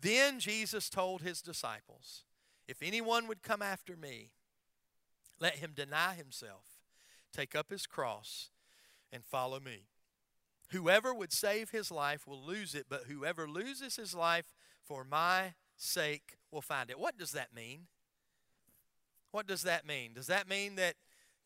Then 0.00 0.40
Jesus 0.40 0.88
told 0.88 1.22
his 1.22 1.42
disciples, 1.42 2.24
If 2.66 2.82
anyone 2.82 3.28
would 3.28 3.42
come 3.42 3.62
after 3.62 3.96
me, 3.96 4.30
let 5.40 5.56
him 5.56 5.72
deny 5.74 6.14
himself, 6.14 6.77
take 7.32 7.54
up 7.54 7.70
his 7.70 7.86
cross, 7.86 8.50
and 9.12 9.24
follow 9.24 9.60
me. 9.60 9.84
Whoever 10.70 11.14
would 11.14 11.32
save 11.32 11.70
his 11.70 11.90
life 11.90 12.26
will 12.26 12.42
lose 12.42 12.74
it, 12.74 12.86
but 12.88 13.04
whoever 13.08 13.48
loses 13.48 13.96
his 13.96 14.14
life 14.14 14.52
for 14.84 15.04
my 15.04 15.54
sake 15.76 16.36
will 16.50 16.60
find 16.60 16.90
it. 16.90 16.98
What 16.98 17.16
does 17.16 17.32
that 17.32 17.54
mean? 17.54 17.86
What 19.30 19.46
does 19.46 19.62
that 19.62 19.86
mean? 19.86 20.12
Does 20.14 20.26
that 20.26 20.48
mean 20.48 20.76
that 20.76 20.94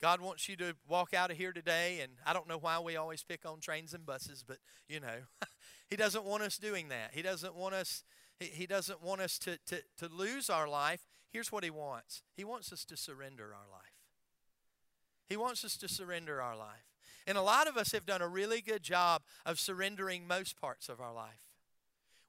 God 0.01 0.21
wants 0.21 0.49
you 0.49 0.57
to 0.57 0.75
walk 0.88 1.14
out 1.14 1.31
of 1.31 1.37
here 1.37 1.53
today? 1.53 2.01
And 2.03 2.12
I 2.27 2.33
don't 2.33 2.49
know 2.49 2.59
why 2.59 2.81
we 2.81 2.97
always 2.97 3.23
pick 3.23 3.47
on 3.47 3.61
trains 3.61 3.95
and 3.95 4.05
buses, 4.05 4.45
but 4.47 4.59
you 4.88 4.99
know, 5.01 5.18
He 5.92 5.97
doesn't 5.97 6.25
want 6.25 6.42
us 6.42 6.57
doing 6.57 6.88
that. 6.88 7.11
He 7.12 7.21
doesn't 7.21 7.55
want 7.55 7.75
us. 7.75 8.03
He, 8.40 8.66
doesn't 8.66 9.03
want 9.03 9.21
us 9.21 9.38
to, 9.40 9.59
to, 9.66 9.83
to 9.99 10.09
lose 10.09 10.49
our 10.49 10.66
life. 10.66 11.03
Here's 11.29 11.53
what 11.53 11.64
He 11.64 11.71
wants 11.71 12.23
He 12.35 12.45
wants 12.45 12.73
us 12.73 12.87
to 12.87 12.97
surrender 12.97 13.45
our 13.55 13.71
life. 13.71 13.91
He 15.33 15.37
wants 15.38 15.64
us 15.64 15.79
to 15.79 15.88
surrender 15.88 16.42
our 16.42 16.55
life. 16.55 16.92
And 17.27 17.38
a 17.38 17.42
lot 17.42 17.66
of 17.66 17.79
us 17.79 17.92
have 17.92 18.05
done 18.05 18.21
a 18.21 18.29
really 18.29 18.61
good 18.61 18.83
job 18.83 19.23
of 19.47 19.59
surrendering 19.59 20.27
most 20.27 20.61
parts 20.61 20.90
of 20.90 21.01
our 21.01 21.14
life. 21.14 21.55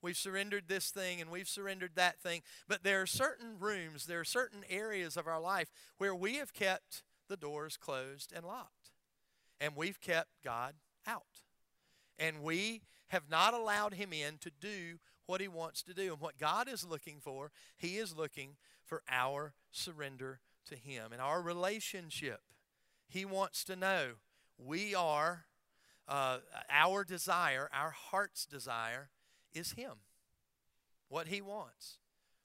We've 0.02 0.16
surrendered 0.16 0.70
this 0.70 0.90
thing 0.90 1.20
and 1.20 1.30
we've 1.30 1.50
surrendered 1.50 1.96
that 1.96 2.22
thing. 2.22 2.44
But 2.66 2.86
there 2.86 3.02
are 3.02 3.06
certain 3.06 3.60
rooms, 3.60 4.06
there 4.06 4.22
are 4.22 4.24
certain 4.24 4.64
areas 4.70 5.18
of 5.18 5.28
our 5.28 5.42
life 5.42 5.70
where 5.98 6.16
we 6.16 6.36
have 6.36 6.54
kept 6.54 7.04
the 7.28 7.36
doors 7.36 7.76
closed 7.76 8.32
and 8.34 8.46
locked. 8.46 8.92
And 9.60 9.76
we've 9.76 10.00
kept 10.00 10.30
God 10.42 10.76
out. 11.06 11.44
And 12.18 12.42
we 12.42 12.84
have 13.10 13.30
not 13.30 13.54
allowed 13.54 13.96
Him 13.96 14.14
in 14.14 14.38
to 14.38 14.52
do 14.62 15.00
what 15.26 15.42
He 15.42 15.50
wants 15.50 15.84
to 15.84 15.94
do. 15.94 16.14
And 16.14 16.22
what 16.22 16.38
God 16.38 16.70
is 16.70 16.88
looking 16.88 17.18
for, 17.20 17.52
He 17.76 17.98
is 17.98 18.16
looking 18.16 18.56
for 18.86 19.02
our 19.10 19.56
surrender 19.72 20.40
to 20.70 20.78
Him 20.78 21.12
and 21.12 21.22
our 21.22 21.42
relationship. 21.42 22.40
He 23.14 23.26
wants 23.26 23.64
to 23.66 23.76
know 23.76 24.14
we 24.58 24.96
are, 24.96 25.46
uh, 26.08 26.40
our 26.70 27.04
desire, 27.04 27.70
our 27.72 27.92
heart's 27.92 28.46
desire 28.46 29.10
is 29.54 29.74
Him. 29.74 30.02
What 31.10 31.28
He 31.28 31.40
wants. 31.40 32.00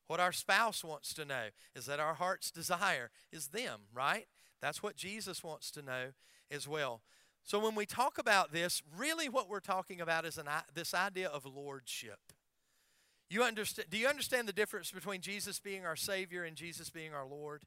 What 0.08 0.20
our 0.20 0.32
spouse 0.32 0.84
wants 0.84 1.14
to 1.14 1.24
know 1.24 1.46
is 1.74 1.86
that 1.86 2.00
our 2.00 2.14
heart's 2.14 2.50
desire 2.50 3.10
is 3.32 3.48
them, 3.48 3.80
right? 3.94 4.26
That's 4.60 4.82
what 4.82 4.94
Jesus 4.94 5.42
wants 5.42 5.70
to 5.70 5.82
know 5.82 6.08
as 6.50 6.68
well. 6.68 7.00
So 7.44 7.58
when 7.58 7.74
we 7.74 7.86
talk 7.86 8.18
about 8.18 8.52
this, 8.52 8.82
really 8.94 9.28
what 9.28 9.48
we're 9.48 9.60
talking 9.60 10.02
about 10.02 10.26
is 10.26 10.36
an, 10.36 10.48
this 10.74 10.92
idea 10.92 11.28
of 11.28 11.46
lordship. 11.46 12.18
You 13.30 13.42
understand, 13.42 13.88
do 13.90 13.96
you 13.96 14.06
understand 14.06 14.48
the 14.48 14.52
difference 14.52 14.90
between 14.90 15.22
Jesus 15.22 15.60
being 15.60 15.86
our 15.86 15.96
Savior 15.96 16.44
and 16.44 16.56
Jesus 16.56 16.90
being 16.90 17.14
our 17.14 17.26
Lord? 17.26 17.62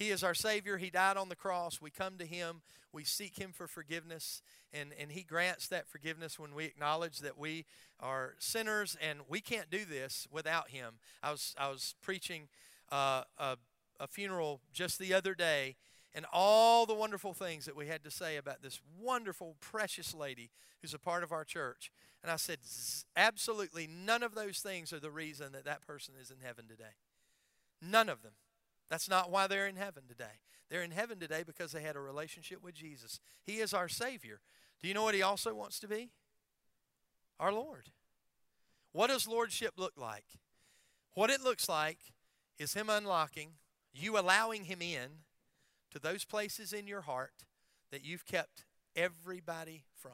He 0.00 0.08
is 0.08 0.24
our 0.24 0.32
Savior. 0.32 0.78
He 0.78 0.88
died 0.88 1.18
on 1.18 1.28
the 1.28 1.36
cross. 1.36 1.78
We 1.78 1.90
come 1.90 2.16
to 2.16 2.24
Him. 2.24 2.62
We 2.90 3.04
seek 3.04 3.38
Him 3.38 3.52
for 3.52 3.66
forgiveness. 3.66 4.40
And, 4.72 4.92
and 4.98 5.12
He 5.12 5.22
grants 5.22 5.68
that 5.68 5.86
forgiveness 5.86 6.38
when 6.38 6.54
we 6.54 6.64
acknowledge 6.64 7.18
that 7.18 7.36
we 7.36 7.66
are 8.00 8.34
sinners 8.38 8.96
and 9.06 9.20
we 9.28 9.42
can't 9.42 9.68
do 9.70 9.84
this 9.84 10.26
without 10.32 10.70
Him. 10.70 10.94
I 11.22 11.30
was, 11.30 11.54
I 11.58 11.68
was 11.68 11.96
preaching 12.00 12.48
uh, 12.90 13.24
a, 13.36 13.58
a 14.00 14.06
funeral 14.08 14.62
just 14.72 14.98
the 14.98 15.12
other 15.12 15.34
day, 15.34 15.76
and 16.14 16.24
all 16.32 16.86
the 16.86 16.94
wonderful 16.94 17.34
things 17.34 17.66
that 17.66 17.76
we 17.76 17.86
had 17.86 18.02
to 18.04 18.10
say 18.10 18.38
about 18.38 18.62
this 18.62 18.80
wonderful, 18.98 19.56
precious 19.60 20.14
lady 20.14 20.48
who's 20.80 20.94
a 20.94 20.98
part 20.98 21.22
of 21.22 21.30
our 21.30 21.44
church. 21.44 21.92
And 22.22 22.32
I 22.32 22.36
said, 22.36 22.60
absolutely 23.18 23.86
none 23.86 24.22
of 24.22 24.34
those 24.34 24.60
things 24.60 24.94
are 24.94 25.00
the 25.00 25.10
reason 25.10 25.52
that 25.52 25.66
that 25.66 25.86
person 25.86 26.14
is 26.18 26.30
in 26.30 26.38
heaven 26.42 26.64
today. 26.66 26.96
None 27.82 28.08
of 28.08 28.22
them. 28.22 28.32
That's 28.90 29.08
not 29.08 29.30
why 29.30 29.46
they're 29.46 29.68
in 29.68 29.76
heaven 29.76 30.02
today. 30.08 30.40
They're 30.68 30.82
in 30.82 30.90
heaven 30.90 31.18
today 31.18 31.42
because 31.46 31.72
they 31.72 31.82
had 31.82 31.96
a 31.96 32.00
relationship 32.00 32.62
with 32.62 32.74
Jesus. 32.74 33.20
He 33.42 33.58
is 33.58 33.72
our 33.72 33.88
Savior. 33.88 34.40
Do 34.82 34.88
you 34.88 34.94
know 34.94 35.04
what 35.04 35.14
He 35.14 35.22
also 35.22 35.54
wants 35.54 35.78
to 35.80 35.88
be? 35.88 36.10
Our 37.38 37.52
Lord. 37.52 37.90
What 38.92 39.08
does 39.08 39.28
Lordship 39.28 39.74
look 39.76 39.94
like? 39.96 40.26
What 41.14 41.30
it 41.30 41.40
looks 41.40 41.68
like 41.68 41.98
is 42.58 42.74
Him 42.74 42.90
unlocking, 42.90 43.52
you 43.92 44.18
allowing 44.18 44.64
Him 44.64 44.82
in 44.82 45.08
to 45.92 45.98
those 45.98 46.24
places 46.24 46.72
in 46.72 46.86
your 46.86 47.02
heart 47.02 47.44
that 47.90 48.04
you've 48.04 48.26
kept 48.26 48.64
everybody 48.94 49.84
from, 49.94 50.12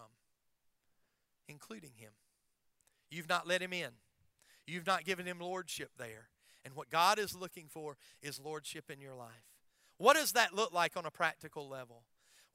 including 1.49 1.93
Him. 1.97 2.13
You've 3.11 3.29
not 3.29 3.47
let 3.47 3.63
Him 3.63 3.73
in, 3.73 3.91
you've 4.67 4.87
not 4.87 5.05
given 5.05 5.27
Him 5.27 5.41
Lordship 5.41 5.91
there. 5.99 6.29
And 6.67 6.75
what 6.75 6.91
God 6.91 7.21
is 7.21 7.37
looking 7.37 7.67
for 7.69 7.97
is 8.21 8.41
lordship 8.41 8.91
in 8.91 9.01
your 9.01 9.15
life. 9.15 9.55
What 9.99 10.17
does 10.17 10.33
that 10.33 10.53
look 10.53 10.73
like 10.73 10.97
on 10.97 11.07
a 11.07 11.13
practical 11.13 11.69
level? 11.69 12.03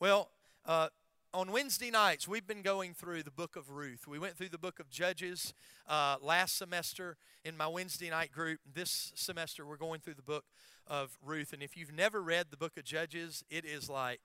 Well, 0.01 0.31
uh, 0.65 0.89
on 1.33 1.53
Wednesday 1.53 1.91
nights, 1.91 2.27
we've 2.27 2.45
been 2.45 2.61
going 2.61 2.93
through 2.93 3.23
the 3.23 3.31
book 3.31 3.55
of 3.55 3.69
Ruth. 3.69 4.05
We 4.09 4.19
went 4.19 4.35
through 4.35 4.49
the 4.49 4.57
book 4.57 4.81
of 4.81 4.89
Judges 4.89 5.53
uh, 5.87 6.17
last 6.21 6.57
semester 6.57 7.15
in 7.45 7.55
my 7.55 7.67
Wednesday 7.67 8.09
night 8.09 8.33
group. 8.33 8.59
This 8.71 9.13
semester, 9.15 9.65
we're 9.65 9.77
going 9.77 10.01
through 10.01 10.15
the 10.15 10.21
book 10.21 10.43
of 10.87 11.17
Ruth. 11.25 11.53
And 11.53 11.63
if 11.63 11.77
you've 11.77 11.93
never 11.93 12.21
read 12.21 12.47
the 12.51 12.57
book 12.57 12.73
of 12.77 12.83
Judges, 12.83 13.45
it 13.49 13.63
is 13.63 13.89
like, 13.89 14.19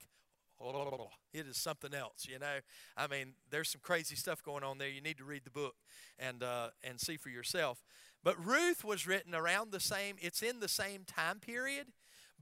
oh, 0.60 1.10
it 1.32 1.46
is 1.46 1.56
something 1.56 1.94
else, 1.94 2.26
you 2.28 2.40
know. 2.40 2.58
I 2.96 3.06
mean, 3.06 3.34
there's 3.50 3.70
some 3.70 3.82
crazy 3.84 4.16
stuff 4.16 4.42
going 4.42 4.64
on 4.64 4.78
there. 4.78 4.88
You 4.88 5.00
need 5.00 5.18
to 5.18 5.24
read 5.24 5.44
the 5.44 5.50
book 5.50 5.76
and, 6.18 6.42
uh, 6.42 6.70
and 6.82 7.00
see 7.00 7.16
for 7.16 7.28
yourself. 7.28 7.84
But 8.26 8.44
Ruth 8.44 8.82
was 8.82 9.06
written 9.06 9.36
around 9.36 9.70
the 9.70 9.78
same, 9.78 10.16
it's 10.20 10.42
in 10.42 10.58
the 10.58 10.66
same 10.66 11.04
time 11.04 11.38
period, 11.38 11.86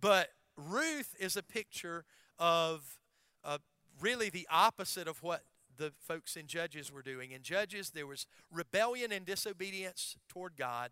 but 0.00 0.30
Ruth 0.56 1.14
is 1.20 1.36
a 1.36 1.42
picture 1.42 2.06
of 2.38 2.98
uh, 3.44 3.58
really 4.00 4.30
the 4.30 4.48
opposite 4.50 5.06
of 5.06 5.22
what 5.22 5.42
the 5.76 5.92
folks 6.00 6.36
in 6.36 6.46
Judges 6.46 6.90
were 6.90 7.02
doing. 7.02 7.32
In 7.32 7.42
Judges, 7.42 7.90
there 7.90 8.06
was 8.06 8.26
rebellion 8.50 9.12
and 9.12 9.26
disobedience 9.26 10.16
toward 10.26 10.56
God. 10.56 10.90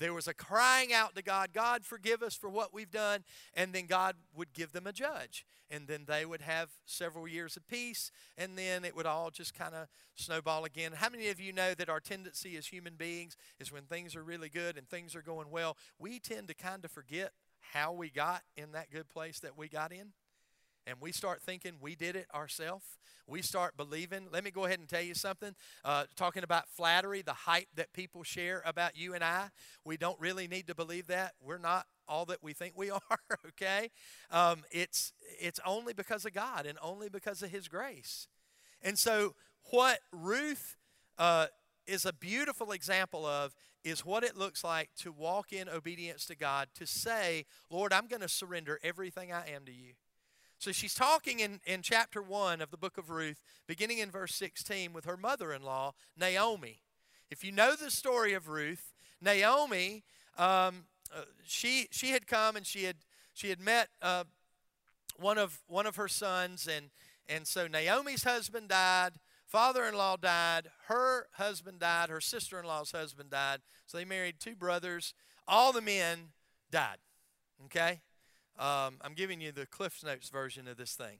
There 0.00 0.14
was 0.14 0.26
a 0.26 0.34
crying 0.34 0.94
out 0.94 1.14
to 1.14 1.22
God, 1.22 1.50
God, 1.52 1.84
forgive 1.84 2.22
us 2.22 2.34
for 2.34 2.48
what 2.48 2.72
we've 2.72 2.90
done. 2.90 3.22
And 3.54 3.74
then 3.74 3.84
God 3.84 4.16
would 4.34 4.54
give 4.54 4.72
them 4.72 4.86
a 4.86 4.92
judge. 4.92 5.44
And 5.70 5.86
then 5.86 6.06
they 6.08 6.24
would 6.24 6.40
have 6.40 6.70
several 6.86 7.28
years 7.28 7.56
of 7.56 7.68
peace. 7.68 8.10
And 8.38 8.56
then 8.56 8.84
it 8.86 8.96
would 8.96 9.04
all 9.04 9.30
just 9.30 9.52
kind 9.52 9.74
of 9.74 9.88
snowball 10.14 10.64
again. 10.64 10.92
How 10.94 11.10
many 11.10 11.28
of 11.28 11.38
you 11.38 11.52
know 11.52 11.74
that 11.74 11.90
our 11.90 12.00
tendency 12.00 12.56
as 12.56 12.66
human 12.66 12.94
beings 12.94 13.36
is 13.60 13.70
when 13.70 13.82
things 13.82 14.16
are 14.16 14.24
really 14.24 14.48
good 14.48 14.78
and 14.78 14.88
things 14.88 15.14
are 15.14 15.22
going 15.22 15.50
well, 15.50 15.76
we 15.98 16.18
tend 16.18 16.48
to 16.48 16.54
kind 16.54 16.82
of 16.82 16.90
forget 16.90 17.32
how 17.60 17.92
we 17.92 18.08
got 18.08 18.42
in 18.56 18.72
that 18.72 18.90
good 18.90 19.10
place 19.10 19.38
that 19.40 19.56
we 19.56 19.68
got 19.68 19.92
in? 19.92 20.12
And 20.86 20.96
we 21.00 21.12
start 21.12 21.42
thinking 21.42 21.72
we 21.80 21.94
did 21.94 22.16
it 22.16 22.26
ourselves, 22.34 22.84
we 23.26 23.42
start 23.42 23.76
believing. 23.76 24.26
Let 24.32 24.44
me 24.44 24.50
go 24.50 24.64
ahead 24.64 24.80
and 24.80 24.88
tell 24.88 25.02
you 25.02 25.14
something. 25.14 25.54
Uh, 25.84 26.04
talking 26.16 26.42
about 26.42 26.68
flattery, 26.68 27.22
the 27.22 27.32
hype 27.32 27.68
that 27.76 27.92
people 27.92 28.24
share 28.24 28.62
about 28.66 28.96
you 28.96 29.14
and 29.14 29.22
I, 29.22 29.50
we 29.84 29.96
don't 29.96 30.18
really 30.20 30.48
need 30.48 30.66
to 30.66 30.74
believe 30.74 31.06
that. 31.06 31.34
We're 31.40 31.58
not 31.58 31.86
all 32.08 32.24
that 32.26 32.42
we 32.42 32.52
think 32.52 32.76
we 32.76 32.90
are. 32.90 33.00
Okay, 33.48 33.90
um, 34.30 34.64
it's 34.70 35.12
it's 35.40 35.60
only 35.64 35.92
because 35.92 36.24
of 36.24 36.32
God 36.32 36.66
and 36.66 36.76
only 36.82 37.08
because 37.08 37.42
of 37.42 37.50
His 37.50 37.68
grace. 37.68 38.26
And 38.82 38.98
so, 38.98 39.34
what 39.70 40.00
Ruth 40.10 40.76
uh, 41.18 41.46
is 41.86 42.04
a 42.04 42.12
beautiful 42.12 42.72
example 42.72 43.26
of 43.26 43.54
is 43.84 44.04
what 44.04 44.24
it 44.24 44.36
looks 44.36 44.62
like 44.62 44.90
to 44.98 45.12
walk 45.12 45.52
in 45.52 45.68
obedience 45.68 46.26
to 46.26 46.36
God, 46.36 46.68
to 46.74 46.86
say, 46.86 47.46
Lord, 47.70 47.92
I'm 47.92 48.06
going 48.06 48.22
to 48.22 48.28
surrender 48.28 48.78
everything 48.82 49.32
I 49.32 49.50
am 49.50 49.64
to 49.64 49.72
you. 49.72 49.94
So 50.60 50.72
she's 50.72 50.92
talking 50.92 51.40
in, 51.40 51.58
in 51.64 51.80
chapter 51.80 52.20
1 52.20 52.60
of 52.60 52.70
the 52.70 52.76
book 52.76 52.98
of 52.98 53.08
Ruth, 53.08 53.40
beginning 53.66 53.96
in 53.96 54.10
verse 54.10 54.34
16, 54.34 54.92
with 54.92 55.06
her 55.06 55.16
mother 55.16 55.54
in 55.54 55.62
law, 55.62 55.94
Naomi. 56.18 56.82
If 57.30 57.42
you 57.42 57.50
know 57.50 57.74
the 57.74 57.90
story 57.90 58.34
of 58.34 58.46
Ruth, 58.46 58.92
Naomi, 59.22 60.04
um, 60.36 60.84
uh, 61.16 61.22
she, 61.46 61.88
she 61.90 62.10
had 62.10 62.26
come 62.26 62.56
and 62.56 62.66
she 62.66 62.84
had, 62.84 62.96
she 63.32 63.48
had 63.48 63.58
met 63.58 63.88
uh, 64.02 64.24
one, 65.18 65.38
of, 65.38 65.62
one 65.66 65.86
of 65.86 65.96
her 65.96 66.08
sons, 66.08 66.68
and, 66.70 66.90
and 67.26 67.46
so 67.46 67.66
Naomi's 67.66 68.24
husband 68.24 68.68
died, 68.68 69.12
father 69.46 69.86
in 69.86 69.94
law 69.94 70.16
died, 70.16 70.68
her 70.88 71.28
husband 71.38 71.80
died, 71.80 72.10
her 72.10 72.20
sister 72.20 72.60
in 72.60 72.66
law's 72.66 72.92
husband 72.92 73.30
died. 73.30 73.60
So 73.86 73.96
they 73.96 74.04
married 74.04 74.34
two 74.38 74.56
brothers. 74.56 75.14
All 75.48 75.72
the 75.72 75.80
men 75.80 76.32
died. 76.70 76.98
Okay? 77.64 78.02
Um, 78.58 78.96
I'm 79.00 79.14
giving 79.14 79.40
you 79.40 79.52
the 79.52 79.66
Cliff 79.66 80.02
Notes 80.04 80.28
version 80.28 80.68
of 80.68 80.76
this 80.76 80.94
thing. 80.94 81.18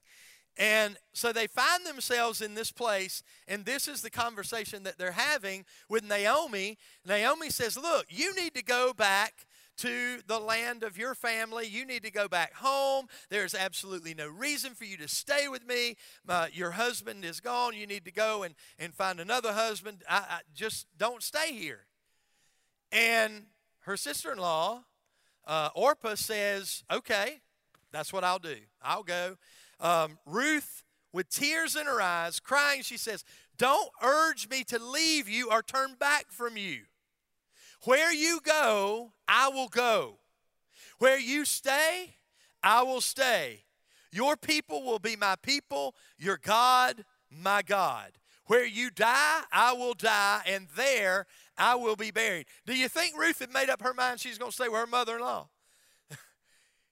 And 0.58 0.98
so 1.12 1.32
they 1.32 1.46
find 1.46 1.86
themselves 1.86 2.42
in 2.42 2.54
this 2.54 2.72
place, 2.72 3.22
and 3.46 3.64
this 3.64 3.88
is 3.88 4.02
the 4.02 4.10
conversation 4.10 4.82
that 4.82 4.98
they're 4.98 5.12
having 5.12 5.64
with 5.88 6.04
Naomi. 6.04 6.76
Naomi 7.06 7.50
says, 7.50 7.76
Look, 7.76 8.06
you 8.08 8.34
need 8.34 8.54
to 8.54 8.62
go 8.62 8.92
back 8.92 9.46
to 9.78 10.18
the 10.26 10.38
land 10.38 10.82
of 10.82 10.98
your 10.98 11.14
family. 11.14 11.66
You 11.66 11.86
need 11.86 12.02
to 12.02 12.10
go 12.10 12.28
back 12.28 12.52
home. 12.54 13.06
There's 13.30 13.54
absolutely 13.54 14.12
no 14.12 14.28
reason 14.28 14.74
for 14.74 14.84
you 14.84 14.98
to 14.98 15.08
stay 15.08 15.48
with 15.48 15.66
me. 15.66 15.96
Uh, 16.28 16.48
your 16.52 16.72
husband 16.72 17.24
is 17.24 17.40
gone. 17.40 17.74
You 17.74 17.86
need 17.86 18.04
to 18.04 18.12
go 18.12 18.42
and, 18.42 18.54
and 18.78 18.92
find 18.92 19.20
another 19.20 19.54
husband. 19.54 20.02
I, 20.08 20.16
I 20.18 20.40
just 20.54 20.86
don't 20.98 21.22
stay 21.22 21.54
here. 21.54 21.86
And 22.92 23.46
her 23.80 23.96
sister 23.96 24.30
in 24.30 24.38
law, 24.38 24.82
uh, 25.46 25.70
Orpah, 25.74 26.14
says, 26.14 26.84
Okay, 26.92 27.40
that's 27.92 28.12
what 28.12 28.24
I'll 28.24 28.38
do. 28.38 28.56
I'll 28.82 29.02
go. 29.02 29.36
Um, 29.80 30.18
Ruth, 30.26 30.82
with 31.12 31.28
tears 31.28 31.76
in 31.76 31.86
her 31.86 32.00
eyes, 32.00 32.40
crying, 32.40 32.82
she 32.82 32.96
says, 32.96 33.24
Don't 33.58 33.90
urge 34.02 34.48
me 34.48 34.64
to 34.64 34.78
leave 34.78 35.28
you 35.28 35.50
or 35.50 35.62
turn 35.62 35.94
back 35.98 36.26
from 36.30 36.56
you. 36.56 36.80
Where 37.84 38.12
you 38.12 38.40
go, 38.42 39.12
I 39.26 39.48
will 39.48 39.68
go. 39.68 40.18
Where 40.98 41.18
you 41.18 41.44
stay, 41.44 42.16
I 42.62 42.82
will 42.82 43.00
stay. 43.00 43.64
Your 44.12 44.36
people 44.36 44.82
will 44.82 44.98
be 44.98 45.16
my 45.16 45.36
people, 45.36 45.94
your 46.18 46.36
God, 46.36 47.04
my 47.30 47.62
God. 47.62 48.12
Where 48.46 48.66
you 48.66 48.90
die, 48.90 49.42
I 49.52 49.72
will 49.72 49.94
die, 49.94 50.42
and 50.44 50.66
there 50.76 51.26
I 51.60 51.76
will 51.76 51.96
be 51.96 52.10
buried. 52.10 52.46
Do 52.66 52.76
you 52.76 52.88
think 52.88 53.18
Ruth 53.18 53.38
had 53.38 53.52
made 53.52 53.70
up 53.70 53.82
her 53.82 53.94
mind 53.94 54.20
she's 54.20 54.38
going 54.38 54.50
to 54.50 54.54
stay 54.54 54.68
with 54.68 54.80
her 54.80 54.86
mother 54.86 55.16
in 55.16 55.20
law? 55.20 55.48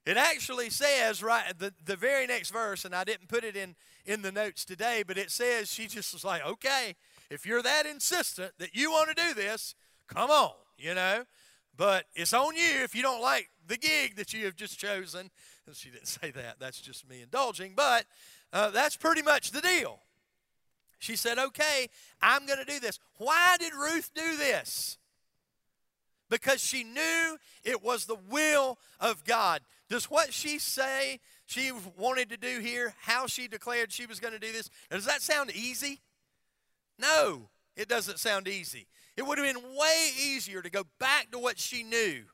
it 0.07 0.17
actually 0.17 0.71
says, 0.71 1.23
right, 1.23 1.59
the, 1.59 1.73
the 1.85 1.97
very 1.97 2.27
next 2.27 2.51
verse, 2.51 2.85
and 2.85 2.95
I 2.95 3.05
didn't 3.05 3.29
put 3.29 3.45
it 3.45 3.57
in, 3.57 3.75
in 4.07 4.23
the 4.23 4.31
notes 4.31 4.65
today, 4.65 5.03
but 5.07 5.19
it 5.19 5.31
says 5.31 5.73
she 5.73 5.87
just 5.87 6.13
was 6.13 6.25
like, 6.25 6.47
okay, 6.47 6.95
if 7.31 7.45
you're 7.45 7.63
that 7.63 7.87
insistent 7.87 8.53
that 8.59 8.75
you 8.75 8.91
want 8.91 9.09
to 9.09 9.15
do 9.15 9.35
this, 9.35 9.75
come 10.07 10.31
on 10.31 10.53
you 10.79 10.95
know. 10.95 11.25
But 11.77 12.07
it's 12.15 12.33
on 12.33 12.57
you 12.57 12.83
if 12.83 12.95
you 12.95 13.03
don't 13.03 13.21
like 13.21 13.51
the 13.67 13.77
gig 13.77 14.17
that 14.17 14.33
you 14.33 14.45
have 14.47 14.57
just 14.57 14.79
chosen. 14.79 15.31
She 15.75 15.91
didn't 15.91 16.09
say 16.09 16.31
that. 16.31 16.59
That's 16.59 16.81
just 16.81 17.07
me 17.07 17.21
indulging. 17.21 17.75
But 17.77 18.07
uh, 18.55 18.71
that's 18.71 18.97
pretty 18.97 19.21
much 19.21 19.51
the 19.51 19.61
deal. 19.61 20.01
She 20.99 21.17
said, 21.17 21.39
okay, 21.39 21.89
I'm 22.21 22.47
going 22.47 22.59
to 22.59 22.65
do 22.65 22.81
this. 22.81 22.99
Why 23.19 23.57
did 23.59 23.73
Ruth 23.75 24.11
do 24.15 24.37
this? 24.37 24.99
Because 26.29 26.61
she 26.61 26.85
knew 26.85 27.39
it 27.65 27.83
was 27.83 28.05
the 28.05 28.19
will 28.29 28.79
of 29.01 29.25
God. 29.25 29.61
Does 29.89 30.11
what 30.11 30.33
she 30.33 30.59
say 30.59 31.21
she 31.47 31.73
wanted 31.97 32.29
to 32.31 32.37
do 32.37 32.61
here, 32.61 32.95
how 33.01 33.27
she 33.27 33.49
declared 33.49 33.93
she 33.93 34.07
was 34.07 34.21
going 34.21 34.35
to 34.35 34.39
do 34.39 34.53
this, 34.53 34.69
does 34.91 35.07
that 35.07 35.23
sound 35.23 35.51
easy? 35.53 36.01
No, 36.99 37.49
it 37.77 37.89
doesn't 37.89 38.19
sound 38.19 38.49
easy. 38.49 38.87
It 39.17 39.27
would 39.27 39.39
have 39.39 39.47
been 39.47 39.63
way 39.77 40.11
easier 40.23 40.61
to 40.61 40.71
go 40.71 40.85
back 40.99 41.31
to 41.31 41.39
what 41.39 41.59
she 41.59 41.83
knew. 41.83 42.25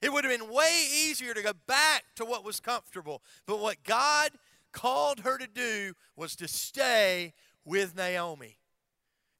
It 0.00 0.12
would 0.12 0.24
have 0.24 0.38
been 0.38 0.50
way 0.50 0.86
easier 1.04 1.34
to 1.34 1.42
go 1.42 1.52
back 1.66 2.04
to 2.16 2.24
what 2.24 2.44
was 2.44 2.60
comfortable. 2.60 3.22
But 3.46 3.60
what 3.60 3.82
God 3.84 4.30
called 4.72 5.20
her 5.20 5.38
to 5.38 5.46
do 5.46 5.94
was 6.16 6.36
to 6.36 6.48
stay 6.48 7.32
with 7.66 7.94
Naomi. 7.94 8.56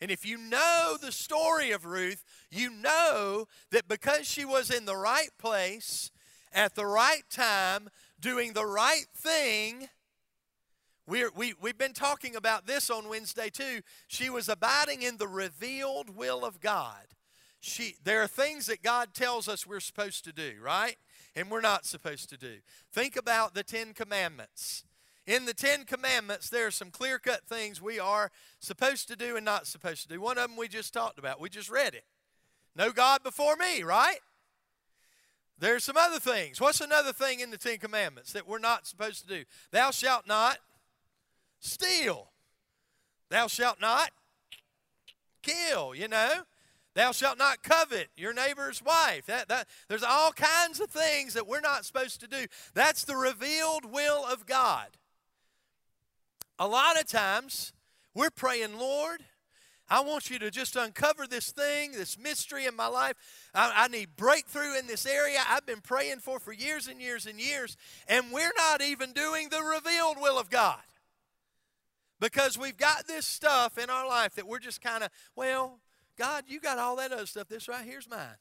And 0.01 0.11
if 0.11 0.27
you 0.27 0.37
know 0.37 0.99
the 1.01 1.13
story 1.13 1.71
of 1.71 1.87
Ruth, 1.87 2.23
you 2.51 2.69
know 2.71 3.47
that 3.71 3.89
because 3.89 4.27
she 4.27 4.45
was 4.45 4.71
in 4.71 4.85
the 4.85 4.97
right 4.97 5.31
place 5.39 6.11
at 6.53 6.75
the 6.75 6.85
right 6.85 7.23
time, 7.31 7.89
doing 8.21 8.53
the 8.53 8.67
right 8.67 9.07
thing, 9.15 9.89
we're, 11.07 11.31
we, 11.35 11.55
we've 11.61 11.79
been 11.79 11.93
talking 11.93 12.37
about 12.37 12.67
this 12.67 12.91
on 12.91 13.09
Wednesday 13.09 13.49
too. 13.49 13.81
She 14.07 14.29
was 14.29 14.49
abiding 14.49 15.03
in 15.03 15.17
the 15.17 15.29
revealed 15.29 16.11
will 16.15 16.45
of 16.45 16.61
God. 16.61 17.07
She, 17.61 17.95
there 18.05 18.23
are 18.23 18.27
things 18.27 18.67
that 18.67 18.83
God 18.83 19.15
tells 19.15 19.49
us 19.49 19.67
we're 19.67 19.81
supposed 19.81 20.25
to 20.25 20.33
do, 20.33 20.55
right? 20.63 20.97
And 21.35 21.51
we're 21.51 21.61
not 21.61 21.87
supposed 21.87 22.29
to 22.31 22.37
do. 22.37 22.57
Think 22.93 23.17
about 23.17 23.55
the 23.55 23.63
Ten 23.63 23.95
Commandments. 23.95 24.85
In 25.27 25.45
the 25.45 25.55
Ten 25.55 25.85
Commandments, 25.85 26.49
there 26.49 26.69
are 26.69 26.71
some 26.71 26.91
clear 26.91 27.19
cut 27.19 27.47
things 27.49 27.83
we 27.83 27.99
are 27.99 28.31
supposed 28.61 29.09
to 29.09 29.17
do 29.17 29.37
and 29.37 29.45
not 29.45 29.67
supposed 29.67 30.03
to 30.03 30.09
do. 30.09 30.21
One 30.21 30.39
of 30.39 30.49
them 30.49 30.57
we 30.57 30.69
just 30.69 30.95
talked 30.95 31.19
about, 31.19 31.41
we 31.41 31.49
just 31.49 31.71
read 31.71 31.95
it. 31.95 32.05
No 32.77 32.93
God 32.93 33.23
before 33.23 33.57
me, 33.57 33.83
right? 33.83 34.19
There's 35.59 35.83
some 35.83 35.97
other 35.97 36.21
things. 36.21 36.61
What's 36.61 36.81
another 36.81 37.13
thing 37.13 37.41
in 37.41 37.51
the 37.51 37.57
Ten 37.57 37.79
Commandments 37.79 38.33
that 38.35 38.47
we're 38.47 38.59
not 38.59 38.87
supposed 38.87 39.23
to 39.23 39.29
do? 39.29 39.45
Thou 39.73 39.91
shalt 39.91 40.29
not 40.29 40.59
steal. 41.59 42.29
Thou 43.31 43.49
shalt 43.49 43.81
not 43.81 44.11
kill, 45.43 45.95
you 45.95 46.09
know. 46.09 46.43
Thou 46.95 47.13
shalt 47.13 47.39
not 47.39 47.63
covet 47.63 48.09
your 48.17 48.33
neighbor's 48.33 48.83
wife. 48.83 49.27
That, 49.27 49.49
that, 49.49 49.69
there's 49.89 50.03
all 50.03 50.33
kinds 50.33 50.81
of 50.81 50.91
things 50.91 51.35
that 51.35 51.47
we're 51.47 51.61
not 51.61 51.85
supposed 51.85 52.21
to 52.21 52.29
do. 52.29 52.47
That's 52.75 53.05
the 53.05 53.17
revealed 53.17 53.85
will 53.85 54.25
of 54.25 54.47
God. 54.47 54.89
A 56.59 56.67
lot 56.67 56.99
of 56.99 57.07
times, 57.07 57.73
we're 58.15 58.31
praying, 58.31 58.79
Lord, 58.79 59.23
I 59.89 60.01
want 60.01 60.31
you 60.31 60.39
to 60.41 60.51
just 60.51 60.75
uncover 60.75 61.27
this 61.27 61.53
thing, 61.53 61.93
this 61.93 62.19
mystery 62.19 62.67
in 62.67 62.75
my 62.75 62.89
life. 62.89 63.15
I, 63.55 63.85
I, 63.85 63.89
need 63.89 64.17
breakthrough 64.17 64.77
in 64.77 64.89
this 64.89 65.07
area 65.07 65.39
I've 65.49 65.67
been 65.67 65.81
praying 65.81 66.19
for 66.19 66.41
for 66.41 66.53
years 66.53 66.89
and 66.89 67.01
years 67.01 67.27
and 67.27 67.39
years, 67.39 67.77
and 68.09 68.33
we're 68.33 68.53
not 68.57 68.83
even 68.83 69.13
doing 69.13 69.49
the 69.49 69.63
revealed 69.63 70.17
will 70.21 70.39
of 70.39 70.51
God. 70.51 70.81
Because 72.19 72.59
we've 72.59 72.77
got 72.77 73.07
this 73.07 73.27
stuff 73.27 73.79
in 73.79 73.91
our 73.91 74.09
life 74.09 74.35
that 74.35 74.49
we're 74.49 74.59
just 74.59 74.81
kind 74.81 75.05
of, 75.05 75.11
well, 75.37 75.79
God, 76.19 76.45
you 76.49 76.61
got 76.61 76.79
all 76.79 76.97
that 76.97 77.13
other 77.13 77.27
stuff. 77.27 77.47
This 77.47 77.69
right 77.69 77.85
here's 77.85 78.09
mine. 78.09 78.39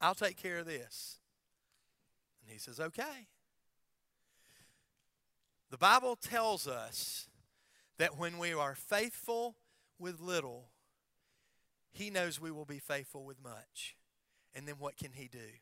I'll 0.00 0.14
take 0.14 0.36
care 0.36 0.58
of 0.58 0.66
this. 0.66 1.18
And 2.42 2.52
he 2.52 2.58
says, 2.58 2.78
okay. 2.78 3.28
The 5.70 5.78
Bible 5.78 6.16
tells 6.16 6.68
us 6.68 7.28
that 8.00 8.18
when 8.18 8.38
we 8.38 8.54
are 8.54 8.74
faithful 8.74 9.56
with 9.98 10.20
little, 10.20 10.70
he 11.92 12.08
knows 12.08 12.40
we 12.40 12.50
will 12.50 12.64
be 12.64 12.78
faithful 12.78 13.26
with 13.26 13.36
much. 13.44 13.94
And 14.54 14.66
then 14.66 14.76
what 14.78 14.96
can 14.96 15.12
he 15.12 15.28
do? 15.28 15.58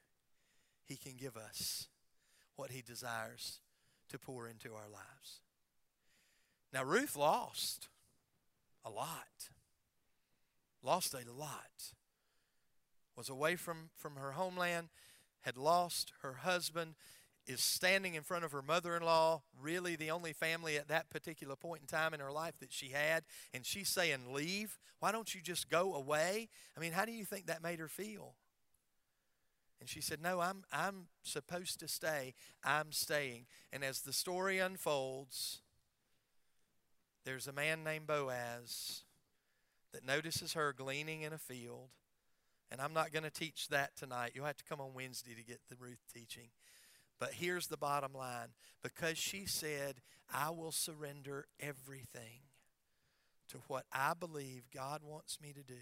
He 0.85 0.95
can 0.95 1.17
give 1.17 1.37
us 1.37 1.89
what 2.55 2.71
he 2.71 2.81
desires 2.81 3.59
to 4.11 4.21
pour 4.21 4.47
into 4.47 4.73
our 4.73 4.89
lives. 4.89 5.41
Now, 6.73 6.85
Ruth 6.85 7.17
lost 7.17 7.89
a 8.85 8.91
lot. 8.91 9.49
Lost 10.81 11.15
a 11.15 11.33
lot. 11.33 11.93
Was 13.17 13.29
away 13.29 13.57
from, 13.57 13.91
from 13.97 14.15
her 14.15 14.33
homeland, 14.33 14.91
had 15.41 15.57
lost 15.57 16.13
her 16.23 16.35
husband, 16.35 16.95
is 17.49 17.63
standing 17.63 18.15
in 18.15 18.23
front 18.23 18.45
of 18.45 18.53
her 18.53 18.63
mother 18.63 18.95
in 18.95 19.03
law, 19.03 19.43
really 19.61 19.97
the 19.97 20.11
only 20.11 20.35
family 20.35 20.77
at 20.77 20.89
that 20.89 21.09
particular 21.09 21.57
point 21.57 21.81
in 21.81 21.87
time 21.87 22.13
in 22.13 22.21
her 22.21 22.31
life 22.31 22.55
that 22.61 22.73
she 22.73 22.91
had, 22.91 23.25
and 23.53 23.67
she's 23.67 23.89
saying, 23.89 24.33
Leave. 24.33 24.79
Why 25.01 25.13
don't 25.13 25.33
you 25.33 25.41
just 25.41 25.71
go 25.71 25.95
away? 25.95 26.49
I 26.77 26.81
mean, 26.81 26.93
how 26.93 27.05
do 27.05 27.13
you 27.13 27.25
think 27.25 27.47
that 27.47 27.63
made 27.63 27.79
her 27.79 27.89
feel? 27.89 28.35
And 29.81 29.89
she 29.89 30.01
said, 30.01 30.21
No, 30.21 30.41
I'm, 30.41 30.65
I'm 30.73 31.07
supposed 31.23 31.81
to 31.81 31.89
stay. 31.89 32.35
I'm 32.65 32.93
staying. 32.93 33.47
And 33.73 33.85
as 33.85 34.01
the 34.01 34.13
story 34.13 34.59
unfolds, 34.59 35.61
there's 37.25 37.47
a 37.47 37.53
man 37.53 37.85
named 37.85 38.07
Boaz 38.07 39.03
that 39.93 40.05
notices 40.05 40.55
her 40.55 40.73
gleaning 40.73 41.23
in 41.23 41.33
a 41.33 41.39
field. 41.39 41.91
And 42.71 42.81
I'm 42.81 42.93
not 42.93 43.13
going 43.13 43.23
to 43.23 43.31
teach 43.31 43.69
that 43.69 43.97
tonight. 43.97 44.33
You'll 44.35 44.45
have 44.45 44.57
to 44.59 44.65
come 44.65 44.81
on 44.81 44.93
Wednesday 44.95 45.35
to 45.35 45.43
get 45.43 45.61
the 45.71 45.77
Ruth 45.77 46.03
teaching. 46.13 46.49
But 47.19 47.35
here's 47.35 47.67
the 47.67 47.77
bottom 47.77 48.13
line 48.13 48.49
because 48.83 49.19
she 49.19 49.47
said, 49.47 49.97
I 50.33 50.51
will 50.51 50.73
surrender 50.73 51.47
everything 51.59 52.43
to 53.51 53.59
what 53.67 53.85
I 53.93 54.13
believe 54.19 54.65
God 54.73 55.01
wants 55.03 55.39
me 55.41 55.53
to 55.53 55.63
do. 55.63 55.81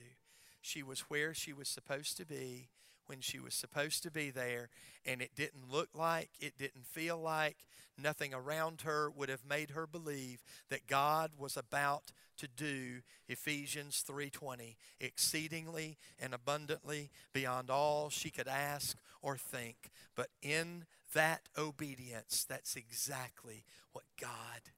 She 0.60 0.82
was 0.82 1.00
where 1.00 1.34
she 1.34 1.52
was 1.52 1.68
supposed 1.68 2.16
to 2.16 2.26
be 2.26 2.68
when 3.06 3.20
she 3.20 3.38
was 3.38 3.54
supposed 3.54 4.02
to 4.02 4.10
be 4.10 4.30
there, 4.30 4.68
and 5.04 5.22
it 5.22 5.30
didn't 5.36 5.70
look 5.70 5.90
like, 5.94 6.30
it 6.40 6.58
didn't 6.58 6.86
feel 6.86 7.16
like, 7.16 7.68
nothing 7.98 8.34
around 8.34 8.82
her 8.82 9.10
would 9.10 9.28
have 9.28 9.44
made 9.48 9.70
her 9.70 9.86
believe 9.86 10.42
that 10.70 10.86
God 10.86 11.32
was 11.38 11.56
about 11.56 12.12
to 12.38 12.48
do 12.48 13.00
Ephesians 13.28 14.02
3:20 14.06 14.76
exceedingly 15.00 15.96
and 16.18 16.34
abundantly 16.34 17.10
beyond 17.32 17.70
all 17.70 18.10
she 18.10 18.30
could 18.30 18.48
ask 18.48 18.98
or 19.22 19.38
think 19.38 19.90
but 20.14 20.28
in 20.42 20.84
that 21.16 21.42
obedience 21.56 22.44
that's 22.48 22.76
exactly 22.76 23.64
what 23.92 24.04
God 24.20 24.70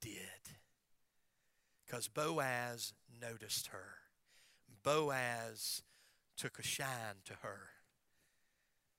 did 0.00 0.56
cuz 1.86 2.08
Boaz 2.08 2.94
noticed 3.20 3.68
her 3.68 3.98
Boaz 4.82 5.82
took 6.36 6.58
a 6.58 6.62
shine 6.62 7.20
to 7.26 7.34
her 7.42 7.70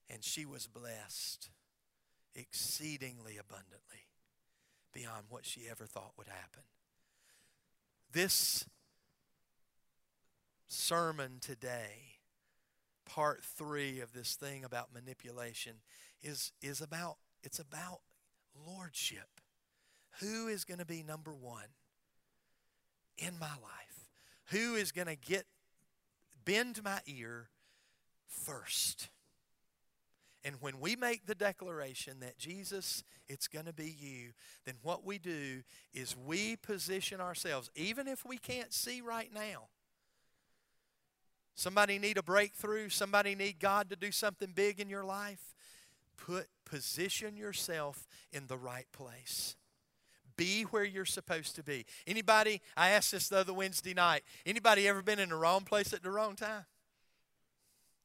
and 0.10 0.24
she 0.24 0.46
was 0.46 0.68
blessed 0.68 1.50
exceedingly 2.36 3.38
abundantly 3.38 4.08
beyond 4.94 5.26
what 5.30 5.46
she 5.46 5.62
ever 5.70 5.86
thought 5.86 6.14
would 6.18 6.28
happen. 6.28 6.64
This 8.12 8.66
sermon 10.68 11.40
today, 11.42 12.20
part 13.06 13.44
three 13.44 14.00
of 14.00 14.14
this 14.14 14.36
thing 14.36 14.64
about 14.64 14.94
manipulation, 14.94 15.78
is, 16.24 16.52
is 16.62 16.82
about 16.82 17.18
it's 17.44 17.60
about 17.60 18.00
lordship. 18.66 19.42
Who 20.22 20.48
is 20.48 20.64
going 20.64 20.80
to 20.80 20.86
be 20.86 21.04
number 21.04 21.34
one 21.34 21.68
in 23.18 23.38
my 23.40 23.48
life? 23.48 24.10
Who 24.48 24.76
is 24.76 24.92
going 24.92 25.08
to 25.08 25.16
get 25.16 25.46
bend 26.46 26.84
my 26.84 27.00
ear 27.06 27.50
first? 28.28 29.10
And 30.46 30.56
when 30.60 30.80
we 30.80 30.96
make 30.96 31.26
the 31.26 31.36
declaration 31.36 32.20
that 32.20 32.38
Jesus, 32.38 33.04
it's 33.28 33.48
going 33.48 33.66
to 33.66 33.74
be 33.74 33.96
you, 33.98 34.32
then 34.66 34.76
what 34.84 35.06
we 35.06 35.18
do 35.18 35.64
is 35.94 36.18
we 36.18 36.58
position 36.58 37.22
ourselves, 37.22 37.72
even 37.76 38.08
if 38.08 38.26
we 38.26 38.38
can't 38.38 38.74
see 38.74 39.00
right 39.00 39.34
now. 39.34 39.68
Somebody 41.56 41.98
need 41.98 42.18
a 42.18 42.24
breakthrough, 42.24 42.90
somebody 42.90 43.36
need 43.36 43.60
God 43.60 43.90
to 43.90 43.96
do 43.96 44.12
something 44.12 44.52
big 44.54 44.80
in 44.80 44.90
your 44.90 45.06
life. 45.06 45.53
Put 46.26 46.48
position 46.64 47.36
yourself 47.36 48.08
in 48.32 48.48
the 48.48 48.58
right 48.58 48.88
place. 48.94 49.56
Be 50.38 50.64
where 50.64 50.84
you're 50.84 51.06
supposed 51.06 51.56
to 51.58 51.64
be. 51.64 51.86
Anybody, 52.08 52.62
I 52.78 52.90
asked 52.90 53.12
this 53.12 53.28
the 53.28 53.38
other 53.38 53.54
Wednesday 53.54 53.94
night, 53.94 54.24
anybody 54.46 54.88
ever 54.88 55.02
been 55.02 55.20
in 55.20 55.30
the 55.30 55.36
wrong 55.36 55.62
place 55.62 55.94
at 55.94 56.02
the 56.02 56.10
wrong 56.10 56.36
time? 56.36 56.66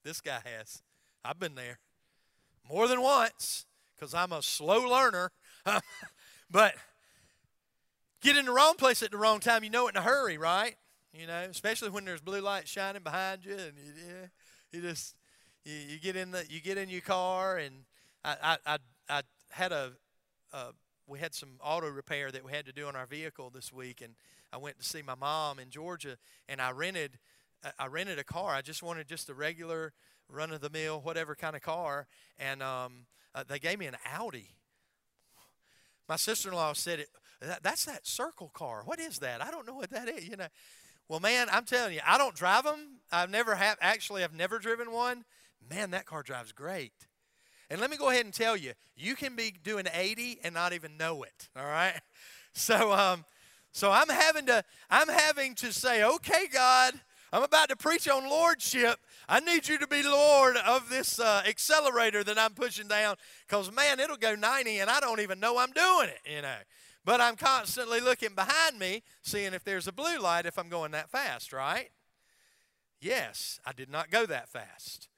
This 0.05 0.21
guy 0.21 0.41
has. 0.57 0.83
I've 1.25 1.39
been 1.39 1.55
there 1.55 1.79
more 2.69 2.89
than 2.89 3.01
once 3.01 3.67
because 3.95 4.15
I'm 4.15 4.33
a 4.33 4.43
slow 4.43 4.89
learner. 4.89 5.31
but 6.51 6.75
get 8.21 8.37
in 8.37 8.47
the 8.47 8.53
wrong 8.53 8.75
place 8.75 9.03
at 9.03 9.11
the 9.11 9.17
wrong 9.17 9.41
time, 9.41 9.65
you 9.65 9.71
know 9.71 9.87
it 9.87 9.95
in 9.95 9.97
a 9.97 10.03
hurry, 10.03 10.39
right? 10.39 10.75
You 11.13 11.27
know, 11.27 11.47
especially 11.51 11.91
when 11.91 12.05
there's 12.05 12.21
blue 12.21 12.41
light 12.41 12.69
shining 12.69 13.03
behind 13.03 13.45
you, 13.45 13.53
and 13.53 13.73
you, 13.77 14.31
you 14.73 14.83
just 14.83 15.15
you, 15.65 15.75
you, 15.75 15.99
get 15.99 16.17
in 16.17 16.31
the 16.31 16.45
you 16.49 16.61
get 16.61 16.79
in 16.79 16.89
your 16.89 17.01
car, 17.01 17.57
and 17.57 17.75
I 18.25 18.59
I 18.67 18.79
I, 19.09 19.23
had 19.51 19.73
a, 19.73 19.93
a 20.53 20.67
we 21.07 21.19
had 21.19 21.35
some 21.35 21.51
auto 21.63 21.89
repair 21.89 22.31
that 22.31 22.45
we 22.45 22.53
had 22.53 22.67
to 22.67 22.73
do 22.73 22.87
on 22.87 22.97
our 22.97 23.07
vehicle 23.07 23.51
this 23.51 23.73
week, 23.73 24.01
and 24.03 24.15
I 24.53 24.59
went 24.59 24.79
to 24.79 24.85
see 24.85 25.03
my 25.03 25.15
mom 25.15 25.59
in 25.59 25.71
Georgia, 25.71 26.19
and 26.49 26.61
I 26.61 26.71
rented 26.71 27.19
I 27.79 27.87
rented 27.87 28.19
a 28.19 28.25
car. 28.25 28.55
I 28.55 28.63
just 28.63 28.83
wanted 28.83 29.09
just 29.09 29.29
a 29.29 29.35
regular 29.35 29.93
run 30.29 30.53
of 30.53 30.61
the 30.61 30.71
mill, 30.71 31.01
whatever 31.01 31.35
kind 31.35 31.57
of 31.57 31.63
car, 31.63 32.07
and 32.39 32.63
um, 32.63 33.07
uh, 33.35 33.45
they 33.47 33.59
gave 33.59 33.79
me 33.79 33.87
an 33.87 33.97
Audi. 34.07 34.51
My 36.09 36.17
sister 36.17 36.49
in 36.49 36.55
law 36.55 36.73
said, 36.73 37.01
it, 37.01 37.09
that, 37.41 37.63
That's 37.63 37.85
that 37.85 38.07
circle 38.07 38.51
car. 38.53 38.83
What 38.85 38.99
is 38.99 39.19
that? 39.19 39.43
I 39.43 39.51
don't 39.51 39.67
know 39.67 39.75
what 39.75 39.91
that 39.91 40.09
is. 40.09 40.29
You 40.29 40.37
know, 40.37 40.47
well, 41.09 41.21
man, 41.21 41.49
I'm 41.51 41.65
telling 41.65 41.95
you, 41.95 42.01
I 42.07 42.19
don't 42.19 42.35
drive 42.35 42.65
them. 42.65 43.01
I've 43.11 43.31
never 43.31 43.55
have 43.55 43.79
actually. 43.81 44.25
I've 44.25 44.35
never 44.35 44.59
driven 44.59 44.93
one. 44.93 45.25
Man, 45.69 45.91
that 45.91 46.07
car 46.07 46.23
drives 46.23 46.53
great. 46.53 46.93
And 47.71 47.81
let 47.81 47.91
me 47.91 47.97
go 47.97 48.09
ahead 48.09 48.25
and 48.25 48.33
tell 48.33 48.57
you, 48.57 48.73
you 48.97 49.15
can 49.15 49.37
be 49.37 49.53
doing 49.63 49.87
80 49.93 50.41
and 50.43 50.55
not 50.55 50.73
even 50.73 50.97
know 50.97 51.23
it. 51.23 51.49
All 51.57 51.67
right. 51.67 51.95
So, 52.55 52.93
um, 52.93 53.25
so 53.71 53.93
I'm 53.93 54.09
having 54.09 54.47
to, 54.47 54.65
I'm 54.91 55.09
having 55.09 55.55
to 55.57 55.73
say, 55.73 56.03
okay, 56.03 56.49
God, 56.53 56.95
I'm 57.33 57.43
about 57.43 57.69
to 57.69 57.77
preach 57.77 58.09
on 58.09 58.29
lordship. 58.29 58.99
I 59.29 59.39
need 59.41 59.69
you 59.69 59.79
to 59.79 59.87
be 59.87 60.03
Lord 60.03 60.57
of 60.57 60.89
this 60.89 61.21
uh, 61.21 61.43
accelerator 61.47 62.25
that 62.25 62.39
I'm 62.39 62.55
pushing 62.55 62.89
down 62.89 63.17
because, 63.47 63.71
man, 63.71 64.01
it'll 64.01 64.17
go 64.17 64.35
90 64.35 64.79
and 64.79 64.91
I 64.91 64.99
don't 64.99 65.21
even 65.21 65.39
know 65.39 65.59
I'm 65.59 65.73
doing 65.73 66.09
it, 66.09 66.21
you 66.29 66.43
know. 66.43 66.57
But 67.05 67.21
I'm 67.21 67.37
constantly 67.37 68.01
looking 68.01 68.35
behind 68.35 68.79
me, 68.79 69.03
seeing 69.23 69.53
if 69.55 69.63
there's 69.63 69.87
a 69.87 69.93
blue 69.93 70.19
light 70.19 70.47
if 70.47 70.59
I'm 70.59 70.69
going 70.69 70.93
that 70.93 71.11
fast, 71.11 71.53
right? 71.53 71.91
Yes, 73.01 73.61
I 73.65 73.73
did 73.73 73.91
not 73.91 74.11
go 74.11 74.27
that 74.27 74.49
fast. 74.49 75.09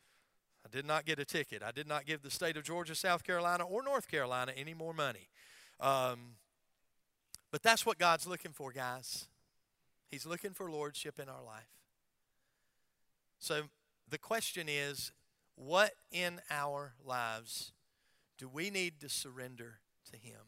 Did 0.71 0.87
not 0.87 1.05
get 1.05 1.19
a 1.19 1.25
ticket. 1.25 1.63
I 1.63 1.73
did 1.73 1.89
not 1.89 2.07
give 2.07 2.23
the 2.23 2.31
state 2.31 2.57
of 2.57 2.65
Georgia, 2.65 2.95
South 2.95 3.25
Carolina, 3.25 3.65
or 3.65 3.83
North 3.83 4.09
Carolina 4.09 4.53
any 4.57 4.75
more 4.75 4.95
money. 4.95 5.29
Um, 5.81 6.37
but 7.51 7.63
that's 7.63 7.85
what 7.85 7.99
God's 7.99 8.27
looking 8.27 8.53
for, 8.53 8.73
guys. 8.73 9.27
He's 10.11 10.27
looking 10.27 10.53
for 10.53 10.71
lordship 10.71 11.19
in 11.19 11.29
our 11.29 11.43
life. 11.43 11.69
So 13.39 13.63
the 14.09 14.19
question 14.19 14.69
is 14.69 15.13
what 15.57 15.93
in 16.13 16.41
our 16.51 16.95
lives 17.05 17.73
do 18.39 18.49
we 18.49 18.71
need 18.71 19.01
to 19.01 19.09
surrender 19.09 19.81
to 20.11 20.17
Him? 20.17 20.41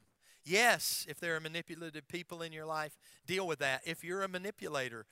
Yes, 0.45 1.07
if 1.09 1.19
there 1.21 1.37
are 1.37 1.41
manipulative 1.41 2.07
people 2.09 2.43
in 2.43 2.53
your 2.53 2.67
life, 2.67 2.99
deal 3.27 3.47
with 3.47 3.61
that. 3.61 3.83
If 3.85 4.03
you're 4.05 4.23
a 4.23 4.29
manipulator, 4.29 5.07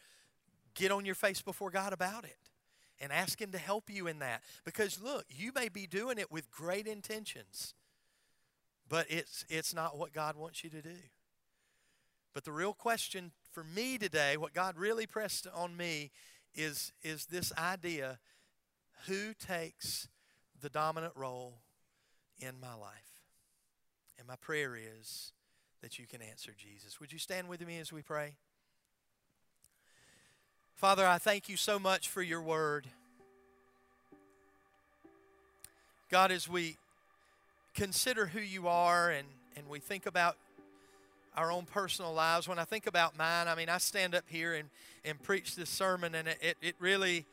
get 0.74 0.90
on 0.90 1.04
your 1.04 1.14
face 1.14 1.42
before 1.42 1.70
God 1.70 1.92
about 1.92 2.24
it 2.24 2.49
and 3.00 3.12
ask 3.12 3.40
Him 3.40 3.52
to 3.52 3.58
help 3.58 3.90
you 3.90 4.06
in 4.06 4.18
that. 4.18 4.42
Because 4.64 5.00
look, 5.00 5.24
you 5.28 5.52
may 5.54 5.68
be 5.68 5.86
doing 5.86 6.18
it 6.18 6.30
with 6.30 6.50
great 6.50 6.86
intentions, 6.86 7.74
but 8.88 9.06
it's, 9.08 9.44
it's 9.48 9.74
not 9.74 9.96
what 9.98 10.12
God 10.12 10.36
wants 10.36 10.62
you 10.64 10.70
to 10.70 10.82
do. 10.82 10.96
But 12.34 12.44
the 12.44 12.52
real 12.52 12.74
question 12.74 13.32
for 13.52 13.64
me 13.64 13.98
today, 13.98 14.36
what 14.36 14.54
God 14.54 14.76
really 14.76 15.06
pressed 15.06 15.46
on 15.52 15.76
me, 15.76 16.10
is, 16.54 16.92
is 17.02 17.26
this 17.26 17.52
idea 17.56 18.18
who 19.06 19.34
takes 19.34 20.08
the 20.60 20.68
dominant 20.68 21.12
role 21.16 21.60
in 22.38 22.60
my 22.60 22.74
life? 22.74 23.22
And 24.18 24.26
my 24.26 24.36
prayer 24.36 24.76
is 24.76 25.32
that 25.80 25.98
you 25.98 26.06
can 26.06 26.20
answer 26.22 26.52
Jesus. 26.56 27.00
Would 27.00 27.12
you 27.12 27.18
stand 27.18 27.48
with 27.48 27.66
me 27.66 27.78
as 27.78 27.92
we 27.92 28.02
pray? 28.02 28.34
Father, 30.80 31.06
I 31.06 31.18
thank 31.18 31.50
you 31.50 31.58
so 31.58 31.78
much 31.78 32.08
for 32.08 32.22
your 32.22 32.40
word. 32.40 32.86
God, 36.10 36.32
as 36.32 36.48
we 36.48 36.78
consider 37.74 38.24
who 38.24 38.40
you 38.40 38.66
are 38.66 39.10
and, 39.10 39.28
and 39.58 39.68
we 39.68 39.78
think 39.78 40.06
about 40.06 40.38
our 41.36 41.52
own 41.52 41.66
personal 41.66 42.14
lives, 42.14 42.48
when 42.48 42.58
I 42.58 42.64
think 42.64 42.86
about 42.86 43.18
mine, 43.18 43.46
I 43.46 43.54
mean, 43.56 43.68
I 43.68 43.76
stand 43.76 44.14
up 44.14 44.24
here 44.26 44.54
and, 44.54 44.70
and 45.04 45.22
preach 45.22 45.54
this 45.54 45.68
sermon, 45.68 46.14
and 46.14 46.26
it, 46.28 46.38
it, 46.40 46.56
it 46.62 46.74
really, 46.80 47.26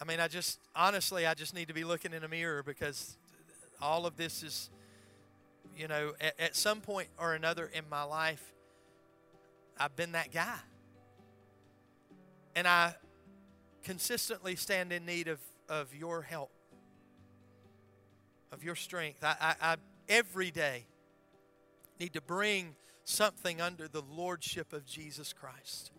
I 0.00 0.04
mean, 0.04 0.20
I 0.20 0.28
just, 0.28 0.60
honestly, 0.76 1.26
I 1.26 1.34
just 1.34 1.52
need 1.52 1.66
to 1.66 1.74
be 1.74 1.82
looking 1.82 2.12
in 2.12 2.22
a 2.22 2.28
mirror 2.28 2.62
because 2.62 3.16
all 3.82 4.06
of 4.06 4.16
this 4.16 4.44
is, 4.44 4.70
you 5.76 5.88
know, 5.88 6.12
at, 6.20 6.38
at 6.38 6.54
some 6.54 6.80
point 6.80 7.08
or 7.18 7.34
another 7.34 7.68
in 7.74 7.82
my 7.90 8.04
life, 8.04 8.52
I've 9.80 9.96
been 9.96 10.12
that 10.12 10.32
guy. 10.32 10.60
And 12.56 12.68
I 12.68 12.94
consistently 13.82 14.56
stand 14.56 14.92
in 14.92 15.04
need 15.04 15.28
of, 15.28 15.40
of 15.68 15.94
your 15.94 16.22
help, 16.22 16.50
of 18.52 18.64
your 18.64 18.74
strength. 18.74 19.22
I, 19.22 19.36
I, 19.40 19.54
I 19.60 19.76
every 20.08 20.50
day 20.50 20.86
need 22.00 22.12
to 22.14 22.20
bring 22.20 22.76
something 23.04 23.60
under 23.60 23.88
the 23.88 24.02
lordship 24.02 24.72
of 24.72 24.86
Jesus 24.86 25.32
Christ. 25.32 25.90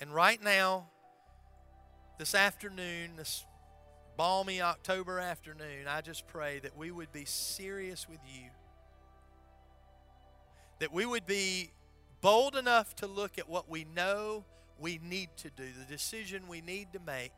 And 0.00 0.14
right 0.14 0.42
now, 0.42 0.88
this 2.18 2.34
afternoon, 2.34 3.16
this 3.16 3.44
balmy 4.16 4.60
October 4.60 5.18
afternoon, 5.20 5.86
I 5.88 6.00
just 6.00 6.26
pray 6.26 6.58
that 6.60 6.76
we 6.76 6.90
would 6.90 7.12
be 7.12 7.24
serious 7.24 8.08
with 8.08 8.20
you. 8.26 8.50
That 10.80 10.92
we 10.92 11.06
would 11.06 11.26
be 11.26 11.70
bold 12.20 12.56
enough 12.56 12.94
to 12.96 13.06
look 13.06 13.38
at 13.38 13.48
what 13.48 13.68
we 13.68 13.84
know 13.94 14.44
we 14.78 15.00
need 15.02 15.30
to 15.38 15.50
do, 15.50 15.64
the 15.78 15.92
decision 15.92 16.48
we 16.48 16.60
need 16.60 16.92
to 16.92 16.98
make, 17.00 17.32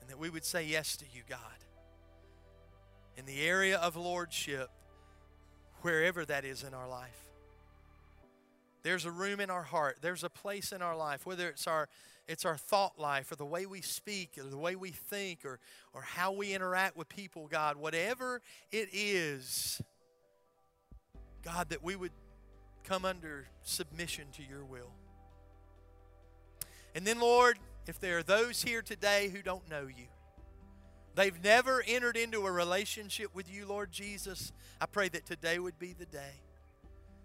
and 0.00 0.10
that 0.10 0.18
we 0.18 0.30
would 0.30 0.44
say 0.44 0.64
yes 0.64 0.96
to 0.96 1.04
you, 1.12 1.22
God. 1.28 1.38
In 3.16 3.26
the 3.26 3.42
area 3.42 3.78
of 3.78 3.96
lordship, 3.96 4.70
wherever 5.82 6.24
that 6.24 6.44
is 6.44 6.62
in 6.62 6.74
our 6.74 6.88
life. 6.88 7.28
There's 8.82 9.04
a 9.04 9.10
room 9.10 9.40
in 9.40 9.50
our 9.50 9.62
heart. 9.62 9.98
There's 10.00 10.24
a 10.24 10.30
place 10.30 10.72
in 10.72 10.82
our 10.82 10.96
life, 10.96 11.26
whether 11.26 11.48
it's 11.48 11.66
our 11.66 11.88
it's 12.28 12.44
our 12.44 12.58
thought 12.58 12.98
life 12.98 13.32
or 13.32 13.36
the 13.36 13.46
way 13.46 13.64
we 13.64 13.80
speak 13.80 14.32
or 14.36 14.44
the 14.44 14.58
way 14.58 14.76
we 14.76 14.90
think 14.90 15.46
or, 15.46 15.58
or 15.94 16.02
how 16.02 16.32
we 16.32 16.52
interact 16.52 16.94
with 16.94 17.08
people, 17.08 17.48
God, 17.48 17.78
whatever 17.78 18.42
it 18.70 18.90
is, 18.92 19.80
God, 21.42 21.70
that 21.70 21.82
we 21.82 21.96
would 21.96 22.12
come 22.84 23.04
under 23.04 23.48
submission 23.62 24.24
to 24.36 24.42
your 24.42 24.64
will. 24.64 24.92
And 26.94 27.06
then, 27.06 27.20
Lord, 27.20 27.58
if 27.86 28.00
there 28.00 28.18
are 28.18 28.22
those 28.22 28.62
here 28.62 28.82
today 28.82 29.28
who 29.28 29.42
don't 29.42 29.68
know 29.68 29.82
you, 29.82 30.06
they've 31.14 31.42
never 31.42 31.82
entered 31.86 32.16
into 32.16 32.46
a 32.46 32.52
relationship 32.52 33.34
with 33.34 33.52
you, 33.52 33.66
Lord 33.66 33.92
Jesus, 33.92 34.52
I 34.80 34.86
pray 34.86 35.08
that 35.10 35.26
today 35.26 35.58
would 35.58 35.78
be 35.78 35.92
the 35.92 36.06
day 36.06 36.40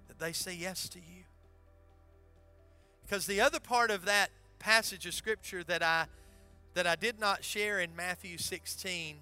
that 0.07 0.19
they 0.19 0.33
say 0.33 0.53
yes 0.53 0.89
to 0.89 0.99
you. 0.99 1.23
Because 3.03 3.25
the 3.25 3.41
other 3.41 3.59
part 3.59 3.91
of 3.91 4.05
that 4.05 4.29
passage 4.59 5.05
of 5.05 5.13
scripture 5.13 5.63
that 5.63 5.83
I 5.83 6.05
that 6.73 6.87
I 6.87 6.95
did 6.95 7.19
not 7.19 7.43
share 7.43 7.79
in 7.79 7.95
Matthew 7.95 8.39
16 8.39 9.17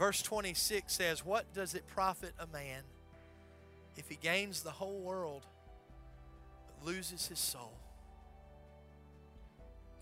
Verse 0.00 0.22
26 0.22 0.90
says, 0.90 1.26
What 1.26 1.52
does 1.52 1.74
it 1.74 1.86
profit 1.86 2.32
a 2.38 2.46
man 2.46 2.84
if 3.96 4.08
he 4.08 4.16
gains 4.16 4.62
the 4.62 4.70
whole 4.70 5.00
world 5.00 5.46
but 6.66 6.86
loses 6.86 7.26
his 7.26 7.38
soul? 7.38 7.72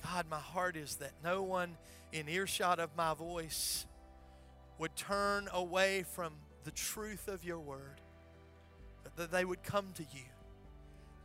God, 0.05 0.27
my 0.31 0.39
heart 0.39 0.77
is 0.77 0.97
that 0.97 1.13
no 1.23 1.43
one 1.43 1.77
in 2.13 2.29
earshot 2.29 2.79
of 2.79 2.91
my 2.97 3.15
voice 3.15 3.87
would 4.79 4.95
turn 4.97 5.49
away 5.53 6.05
from 6.15 6.33
the 6.65 6.71
truth 6.71 7.29
of 7.29 7.45
your 7.45 7.59
word, 7.59 8.01
but 9.03 9.17
that 9.17 9.33
they 9.33 9.45
would 9.45 9.63
come 9.63 9.89
to 9.95 10.03
you. 10.03 10.25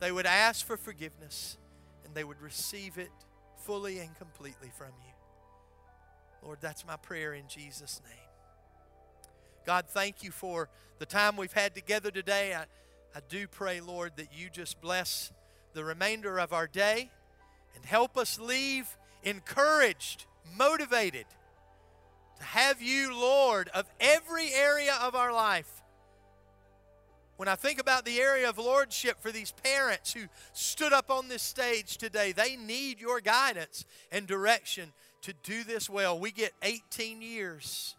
They 0.00 0.10
would 0.10 0.26
ask 0.26 0.66
for 0.66 0.76
forgiveness 0.76 1.56
and 2.04 2.14
they 2.14 2.24
would 2.24 2.40
receive 2.40 2.98
it 2.98 3.10
fully 3.64 4.00
and 4.00 4.14
completely 4.16 4.70
from 4.76 4.90
you. 5.06 5.12
Lord, 6.42 6.58
that's 6.60 6.86
my 6.86 6.96
prayer 6.96 7.32
in 7.32 7.48
Jesus' 7.48 8.00
name. 8.04 8.33
God, 9.66 9.86
thank 9.88 10.22
you 10.22 10.30
for 10.30 10.68
the 10.98 11.06
time 11.06 11.36
we've 11.36 11.52
had 11.52 11.74
together 11.74 12.10
today. 12.10 12.54
I, 12.54 12.64
I 13.16 13.20
do 13.28 13.48
pray, 13.48 13.80
Lord, 13.80 14.12
that 14.16 14.28
you 14.36 14.50
just 14.50 14.80
bless 14.80 15.32
the 15.72 15.84
remainder 15.84 16.38
of 16.38 16.52
our 16.52 16.66
day 16.66 17.10
and 17.74 17.84
help 17.84 18.18
us 18.18 18.38
leave 18.38 18.86
encouraged, 19.22 20.26
motivated 20.56 21.24
to 22.36 22.44
have 22.44 22.82
you, 22.82 23.14
Lord, 23.14 23.70
of 23.74 23.86
every 24.00 24.52
area 24.52 24.94
of 25.00 25.14
our 25.14 25.32
life. 25.32 25.82
When 27.36 27.48
I 27.48 27.56
think 27.56 27.80
about 27.80 28.04
the 28.04 28.20
area 28.20 28.48
of 28.48 28.58
lordship 28.58 29.20
for 29.20 29.32
these 29.32 29.50
parents 29.50 30.12
who 30.12 30.26
stood 30.52 30.92
up 30.92 31.10
on 31.10 31.28
this 31.28 31.42
stage 31.42 31.96
today, 31.96 32.32
they 32.32 32.56
need 32.56 33.00
your 33.00 33.20
guidance 33.20 33.86
and 34.12 34.26
direction 34.26 34.92
to 35.22 35.32
do 35.42 35.64
this 35.64 35.88
well. 35.90 36.18
We 36.18 36.30
get 36.30 36.52
18 36.62 37.22
years. 37.22 37.96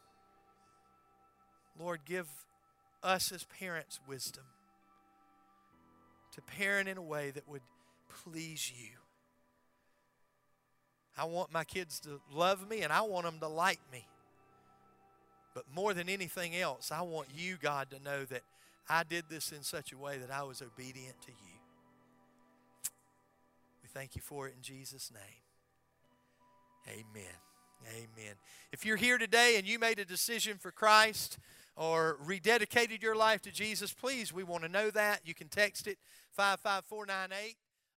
Lord, 1.80 2.02
give 2.06 2.28
us 3.04 3.32
as 3.32 3.44
parents 3.44 4.00
wisdom 4.08 4.44
to 6.34 6.42
parent 6.42 6.90
in 6.90 6.98
a 6.98 7.02
way 7.02 7.32
that 7.32 7.48
would 7.48 7.62
please 8.24 8.72
you. 8.76 8.90
I 11.18 11.24
want 11.26 11.52
my 11.54 11.64
kids 11.64 12.00
to 12.02 12.20
love 12.34 12.70
me 12.70 12.82
and 12.82 12.92
I 12.92 13.02
want 13.02 13.26
them 13.26 13.40
to 13.40 13.48
like 13.48 13.80
me. 13.92 14.06
But 15.54 15.64
more 15.74 15.94
than 15.94 16.10
anything 16.10 16.56
else, 16.56 16.92
I 16.92 17.02
want 17.02 17.30
you, 17.34 17.56
God, 17.62 17.90
to 17.92 18.04
know 18.04 18.26
that 18.26 18.42
I 18.90 19.04
did 19.04 19.26
this 19.30 19.54
in 19.54 19.64
such 19.64 19.94
a 19.94 19.98
way 19.98 20.18
that 20.18 20.30
I 20.30 20.44
was 20.44 20.62
obedient 20.62 21.22
to 21.22 21.32
you. 21.32 21.60
We 23.82 23.88
thank 23.94 24.16
you 24.16 24.22
for 24.22 24.48
it 24.48 24.56
in 24.58 24.62
Jesus' 24.62 25.12
name. 25.14 25.22
Amen. 26.88 27.36
Amen. 27.88 28.36
If 28.74 28.86
you're 28.86 28.98
here 28.98 29.18
today 29.18 29.56
and 29.58 29.66
you 29.66 29.80
made 29.80 30.00
a 30.00 30.06
decision 30.06 30.58
for 30.58 30.72
Christ 30.72 31.38
or 31.76 32.18
rededicated 32.26 33.02
your 33.02 33.16
life 33.16 33.42
to 33.42 33.52
Jesus, 33.52 33.94
please, 33.94 34.34
we 34.34 34.44
want 34.44 34.64
to 34.64 34.70
know 34.70 34.90
that. 34.92 35.22
You 35.26 35.34
can 35.34 35.50
text 35.50 35.88
it 35.88 35.98
55498. 36.32 37.56